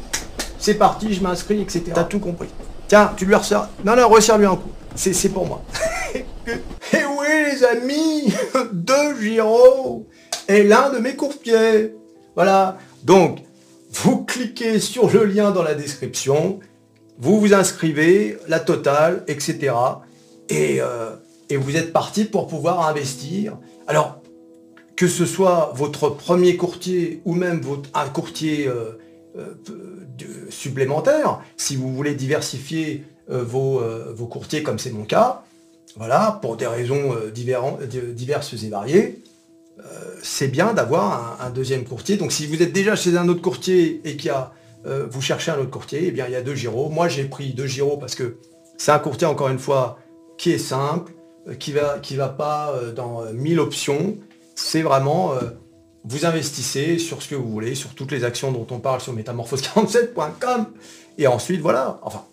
c'est 0.59 0.75
parti, 0.75 1.13
je 1.13 1.23
m'inscris, 1.23 1.61
etc. 1.61 1.83
T'as 1.95 2.05
tout 2.05 2.21
compris. 2.21 2.49
Tiens, 2.89 3.13
tu 3.17 3.27
lui 3.27 3.35
resserres. 3.35 3.69
Non, 3.85 3.97
non, 3.97 4.09
resserre-lui 4.09 4.47
un 4.47 4.57
coup. 4.57 4.71
C'est 4.95 5.29
pour 5.31 5.47
moi. 5.47 5.63
Et 6.15 7.05
oui, 7.19 7.53
les 7.53 7.65
amis, 7.65 8.33
De 8.73 9.21
Giro 9.21 10.07
est 10.47 10.63
l'un 10.63 10.91
de 10.91 10.99
mes 10.99 11.17
courtiers. 11.17 11.95
Voilà. 12.35 12.79
Donc, 13.03 13.41
vous 13.91 14.25
cliquez 14.25 14.81
sur 14.81 15.11
le 15.11 15.25
lien 15.25 15.51
dans 15.51 15.63
la 15.63 15.75
description, 15.75 16.61
vous 17.19 17.41
vous 17.41 17.55
inscrivez, 17.55 18.39
la 18.49 18.61
totale, 18.61 19.25
etc. 19.29 19.75
Et, 20.49 20.81
euh, 20.81 21.11
et 21.49 21.57
vous 21.57 21.77
êtes 21.77 21.93
parti 21.93 22.25
pour 22.25 22.47
pouvoir 22.47 22.87
investir. 22.87 23.57
Alors, 23.87 24.21
que 24.97 25.09
ce 25.09 25.27
soit 25.27 25.73
votre 25.75 26.09
premier 26.09 26.57
courtier 26.57 27.21
ou 27.25 27.35
même 27.35 27.61
votre, 27.61 27.89
un 27.95 28.09
courtier 28.09 28.69
euh, 28.69 28.99
de- 29.37 30.51
supplémentaire, 30.51 31.41
si 31.57 31.77
vous 31.77 31.93
voulez 31.93 32.15
diversifier 32.15 33.05
euh, 33.31 33.43
vos, 33.43 33.81
euh, 33.81 34.13
vos 34.15 34.27
courtiers 34.27 34.63
comme 34.63 34.79
c'est 34.79 34.93
mon 34.93 35.05
cas, 35.05 35.43
voilà, 35.97 36.39
pour 36.43 36.57
des 36.57 36.67
raisons 36.67 37.15
euh, 37.15 37.31
diverses 37.31 38.55
et 38.63 38.69
variées, 38.69 39.23
euh, 39.81 39.83
c'est 40.23 40.49
bien 40.49 40.73
d'avoir 40.73 41.41
un, 41.41 41.51
deuxième 41.51 41.85
courtier. 41.85 42.17
Donc 42.17 42.33
si 42.33 42.47
vous 42.47 42.63
êtes 42.63 42.73
déjà 42.73 42.97
chez 42.97 43.17
un 43.17 43.29
autre 43.29 43.43
courtier 43.43 44.01
et 44.05 44.17
qu'il 44.17 44.27
y 44.27 44.31
a 44.31 44.53
euh, 44.87 45.07
vous 45.11 45.23
cherchez 45.23 45.51
un 45.51 45.59
autre 45.59 45.71
courtier, 45.71 46.01
eh 46.07 46.11
bien 46.11 46.27
il 46.27 46.33
y 46.33 46.37
a 46.37 46.43
deux 46.43 46.55
Giro. 46.55 46.91
Moi 46.91 47.09
j'ai 47.09 47.25
pris 47.25 47.55
deux 47.55 47.67
Giro 47.67 47.97
parce 47.97 48.15
que 48.15 48.37
c'est 48.77 48.93
un 48.93 48.99
courtier 48.99 49.27
encore 49.27 49.49
une 49.49 49.59
fois 49.59 49.99
qui 50.37 50.53
est 50.53 50.59
simple, 50.59 51.13
euh, 51.49 51.55
qui 51.55 51.73
va, 51.73 51.99
qui 52.01 52.17
va 52.17 52.29
pas 52.29 52.73
euh, 52.75 52.93
dans 52.93 53.25
mille 53.33 53.61
options. 53.61 54.19
C'est 54.55 54.83
vraiment 54.83 55.33
vous 56.05 56.27
investissez 56.27 56.99
sur 56.99 57.23
ce 57.23 57.29
que 57.29 57.35
vous 57.35 57.51
voulez, 57.51 57.75
sur 57.75 57.95
toutes 57.95 58.13
les 58.13 58.25
actions 58.25 58.53
dont 58.53 58.67
on 58.71 58.79
parle 58.79 59.01
sur 59.01 59.15
métamorphose47.com. 59.15 60.67
Et 61.19 61.27
ensuite, 61.27 61.61
voilà. 61.61 61.99
Enfin, 62.03 62.25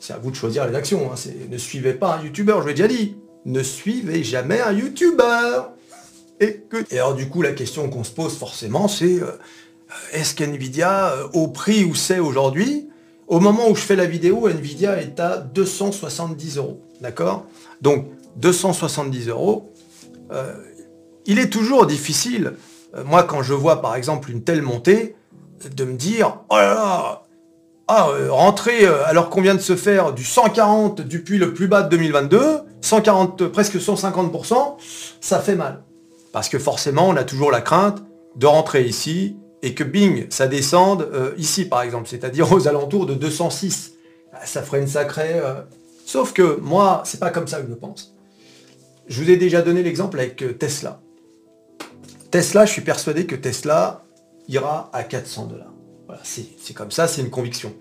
c'est 0.00 0.12
à 0.12 0.18
vous 0.18 0.30
de 0.30 0.36
choisir 0.36 0.66
les 0.68 0.74
actions. 0.74 1.10
Hein. 1.12 1.16
Ne 1.50 1.58
suivez 1.58 1.94
pas 1.94 2.16
un 2.16 2.24
youtubeur, 2.24 2.62
je 2.62 2.68
l'ai 2.68 2.74
déjà 2.74 2.88
dit. 2.88 3.16
Ne 3.44 3.62
suivez 3.62 4.22
jamais 4.22 4.60
un 4.60 4.72
youtubeur. 4.72 5.72
Et, 6.40 6.60
que... 6.68 6.84
Et 6.90 6.98
alors 6.98 7.14
du 7.14 7.28
coup, 7.28 7.42
la 7.42 7.52
question 7.52 7.88
qu'on 7.88 8.04
se 8.04 8.12
pose 8.12 8.36
forcément, 8.36 8.86
c'est 8.86 9.20
euh, 9.20 9.32
est-ce 10.12 10.34
qu'NVIDIA, 10.34 11.12
euh, 11.12 11.28
au 11.32 11.48
prix 11.48 11.84
où 11.84 11.94
c'est 11.94 12.20
aujourd'hui, 12.20 12.88
au 13.26 13.40
moment 13.40 13.68
où 13.68 13.74
je 13.74 13.82
fais 13.82 13.96
la 13.96 14.06
vidéo, 14.06 14.48
NVIDIA 14.48 15.00
est 15.00 15.18
à 15.18 15.38
270 15.38 16.58
euros. 16.58 16.80
D'accord? 17.00 17.46
Donc, 17.80 18.06
270 18.36 19.28
euros, 19.28 19.72
euh, 20.32 20.54
il 21.26 21.38
est 21.38 21.50
toujours 21.50 21.86
difficile 21.86 22.54
moi, 23.04 23.22
quand 23.22 23.42
je 23.42 23.54
vois 23.54 23.80
par 23.80 23.96
exemple 23.96 24.30
une 24.30 24.42
telle 24.42 24.62
montée, 24.62 25.16
de 25.68 25.84
me 25.84 25.94
dire, 25.94 26.38
oh 26.50 26.56
là 26.56 26.74
là, 26.74 27.22
ah, 27.88 28.08
euh, 28.10 28.32
rentrer 28.32 28.86
euh, 28.86 29.04
alors 29.06 29.28
qu'on 29.28 29.42
vient 29.42 29.54
de 29.54 29.60
se 29.60 29.76
faire 29.76 30.12
du 30.12 30.24
140 30.24 31.00
depuis 31.02 31.38
le 31.38 31.52
plus 31.52 31.68
bas 31.68 31.82
de 31.82 31.88
2022, 31.90 32.60
140, 32.80 33.48
presque 33.48 33.76
150%, 33.76 34.76
ça 35.20 35.40
fait 35.40 35.56
mal. 35.56 35.82
Parce 36.32 36.48
que 36.48 36.58
forcément, 36.58 37.08
on 37.08 37.16
a 37.16 37.24
toujours 37.24 37.50
la 37.50 37.60
crainte 37.60 38.02
de 38.36 38.46
rentrer 38.46 38.84
ici 38.84 39.36
et 39.62 39.74
que 39.74 39.84
bing, 39.84 40.26
ça 40.30 40.46
descende 40.46 41.08
ici 41.36 41.66
par 41.66 41.82
exemple, 41.82 42.08
c'est-à-dire 42.08 42.50
aux 42.50 42.66
alentours 42.66 43.06
de 43.06 43.14
206. 43.14 43.92
Ça 44.44 44.62
ferait 44.62 44.80
une 44.80 44.88
sacrée... 44.88 45.40
Sauf 46.06 46.32
que 46.32 46.58
moi, 46.60 47.02
c'est 47.04 47.20
pas 47.20 47.30
comme 47.30 47.46
ça 47.46 47.60
que 47.60 47.68
je 47.68 47.74
pense. 47.74 48.14
Je 49.06 49.22
vous 49.22 49.30
ai 49.30 49.36
déjà 49.36 49.60
donné 49.60 49.82
l'exemple 49.82 50.18
avec 50.18 50.58
Tesla. 50.58 51.00
Tesla, 52.32 52.64
je 52.64 52.72
suis 52.72 52.80
persuadé 52.80 53.26
que 53.26 53.36
Tesla 53.36 54.06
ira 54.48 54.88
à 54.94 55.04
400 55.04 55.48
dollars. 55.48 55.74
Voilà, 56.06 56.22
c'est 56.24 56.72
comme 56.72 56.90
ça, 56.90 57.06
c'est 57.06 57.20
une 57.20 57.28
conviction. 57.28 57.74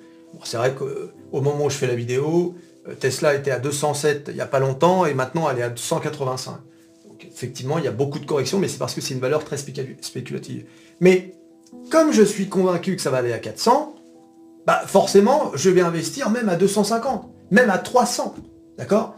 c'est 0.44 0.58
vrai 0.58 0.76
qu'au 0.76 1.42
moment 1.42 1.66
où 1.66 1.70
je 1.70 1.78
fais 1.78 1.88
la 1.88 1.96
vidéo, 1.96 2.56
euh, 2.86 2.94
Tesla 2.94 3.34
était 3.34 3.52
à 3.52 3.60
207 3.60 4.26
il 4.28 4.36
n'y 4.36 4.42
a 4.42 4.46
pas 4.46 4.60
longtemps 4.60 5.06
et 5.06 5.14
maintenant 5.14 5.50
elle 5.50 5.60
est 5.60 5.64
à 5.64 5.72
185. 5.74 6.58
Donc 7.08 7.26
effectivement, 7.26 7.78
il 7.78 7.86
y 7.86 7.88
a 7.88 7.92
beaucoup 7.92 8.20
de 8.20 8.26
corrections, 8.26 8.60
mais 8.60 8.68
c'est 8.68 8.78
parce 8.78 8.94
que 8.94 9.00
c'est 9.00 9.14
une 9.14 9.22
valeur 9.22 9.46
très 9.46 9.56
spéculative. 9.58 10.66
Mais 11.00 11.34
comme 11.90 12.12
je 12.12 12.22
suis 12.22 12.50
convaincu 12.50 12.98
que 12.98 13.02
ça 13.02 13.10
va 13.10 13.20
aller 13.20 13.32
à 13.32 13.40
400, 13.40 13.96
bah 14.68 14.84
forcément, 14.86 15.52
je 15.56 15.70
vais 15.70 15.82
investir 15.82 16.30
même 16.30 16.50
à 16.50 16.58
250, 16.58 17.30
même 17.52 17.70
à 17.70 17.78
300. 17.78 18.36
D'accord? 18.78 19.16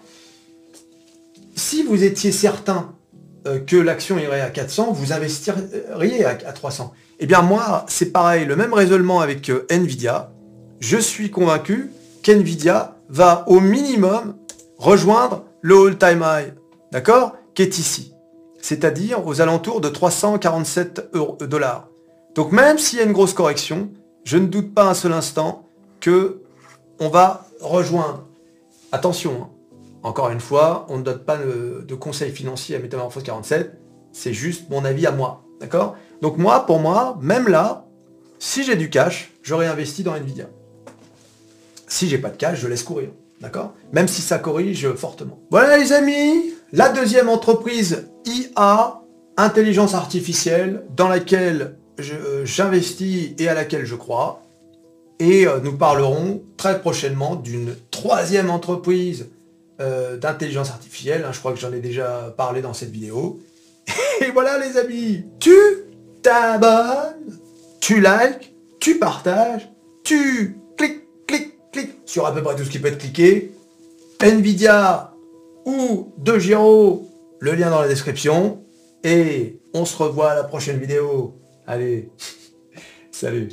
Si 1.56 1.82
vous 1.82 2.04
étiez 2.04 2.32
certain 2.32 2.94
que 3.68 3.76
l'action 3.76 4.18
irait 4.18 4.42
à 4.42 4.50
400, 4.50 4.94
vous 4.94 5.14
investiriez 5.14 6.26
à, 6.26 6.36
300. 6.36 6.94
Eh 7.20 7.26
bien 7.26 7.42
moi, 7.42 7.86
c'est 7.88 8.12
pareil, 8.12 8.46
le 8.46 8.56
même 8.56 8.74
raisonnement 8.74 9.20
avec 9.20 9.50
euh, 9.50 9.66
Nvidia. 9.70 10.32
Je 10.80 10.98
suis 10.98 11.30
convaincu 11.30 11.92
qu'Nvidia 12.24 12.96
va 13.10 13.44
au 13.48 13.60
minimum 13.60 14.36
rejoindre 14.78 15.46
le 15.62 15.88
all-time 15.88 16.26
high, 16.26 16.54
d'accord 16.92 17.34
Qui 17.54 17.62
est 17.62 17.78
ici. 17.78 18.14
C'est-à-dire 18.62 19.26
aux 19.28 19.42
alentours 19.42 19.82
de 19.82 19.90
347 19.90 21.12
dollars. 21.42 21.90
Donc 22.36 22.52
même 22.52 22.78
s'il 22.78 23.00
y 23.00 23.02
a 23.02 23.06
une 23.06 23.12
grosse 23.12 23.34
correction, 23.34 23.90
je 24.24 24.38
ne 24.38 24.48
doute 24.48 24.74
pas 24.74 24.90
un 24.90 24.94
seul 24.94 25.14
instant 25.14 25.68
que 26.00 26.42
on 27.00 27.10
va 27.10 27.46
rejoindre. 27.62 28.26
Attention, 28.92 29.44
hein, 29.44 29.50
encore 30.04 30.30
une 30.30 30.42
fois, 30.42 30.86
on 30.90 30.98
ne 30.98 31.04
donne 31.04 31.20
pas 31.20 31.38
de, 31.38 31.96
conseils 31.96 32.32
financiers 32.32 32.76
à 32.76 32.80
Métamorphose 32.80 33.24
47, 33.24 33.80
c'est 34.12 34.34
juste 34.34 34.70
mon 34.70 34.84
avis 34.84 35.08
à 35.08 35.12
moi. 35.12 35.44
D'accord? 35.62 35.96
Donc 36.22 36.38
moi, 36.38 36.66
pour 36.66 36.80
moi, 36.80 37.18
même 37.22 37.48
là, 37.48 37.86
si 38.38 38.64
j'ai 38.64 38.76
du 38.76 38.90
cash, 38.90 39.32
j'aurais 39.42 39.68
investi 39.68 40.04
dans 40.04 40.14
Nvidia. 40.16 40.50
Si 41.88 42.10
j'ai 42.10 42.18
pas 42.18 42.30
de 42.30 42.36
cash, 42.36 42.60
je 42.60 42.68
laisse 42.68 42.84
courir. 42.84 43.10
D'accord? 43.40 43.74
Même 43.94 44.10
si 44.10 44.22
ça 44.22 44.40
corrige 44.40 44.94
fortement. 44.94 45.40
Voilà 45.50 45.78
les 45.78 45.94
amis, 45.94 46.54
la 46.74 46.90
deuxième 46.90 47.30
entreprise 47.30 48.10
IA, 48.26 49.02
intelligence 49.38 49.94
artificielle, 49.94 50.84
dans 50.96 51.08
laquelle 51.08 51.78
euh, 52.00 52.46
j'investis 52.46 53.32
et 53.38 53.48
à 53.48 53.54
laquelle 53.54 53.86
je 53.86 53.96
crois. 53.96 54.42
Et 55.20 55.48
euh, 55.48 55.60
nous 55.64 55.78
parlerons 55.78 56.44
très 56.58 56.82
prochainement 56.82 57.36
d'une 57.36 57.76
troisième 57.92 58.50
entreprise 58.50 59.30
euh, 59.80 60.18
d'intelligence 60.18 60.70
artificielle. 60.70 61.26
Hein, 61.26 61.32
je 61.32 61.40
crois 61.40 61.54
que 61.54 61.60
j'en 61.60 61.74
ai 61.74 61.80
déjà 61.80 62.34
parlé 62.38 62.62
dans 62.62 62.74
cette 62.74 62.92
vidéo. 62.92 63.40
Et 64.22 64.32
voilà 64.32 64.58
les 64.58 64.78
amis, 64.78 65.26
tu 65.40 65.56
t'abonnes, 66.22 67.40
tu 67.82 68.00
likes, 68.00 68.56
tu 68.80 69.00
partages, 69.00 69.70
tu 70.04 70.58
cliques, 70.78 71.04
cliques, 71.28 71.58
cliques 71.72 72.00
sur 72.06 72.26
à 72.26 72.34
peu 72.34 72.42
près 72.42 72.56
tout 72.56 72.64
ce 72.64 72.70
qui 72.70 72.80
peut 72.80 72.88
être 72.88 73.00
cliqué. 73.00 73.52
Nvidia 74.22 75.14
ou 75.66 76.14
De 76.18 76.40
Giro, 76.40 77.10
le 77.40 77.54
lien 77.54 77.70
dans 77.70 77.82
la 77.82 77.88
description. 77.88 78.64
Et 79.04 79.60
on 79.74 79.86
se 79.86 79.98
revoit 79.98 80.32
à 80.32 80.36
la 80.36 80.44
prochaine 80.44 80.78
vidéo. 80.78 81.36
Allez, 81.68 82.10
salut 83.12 83.50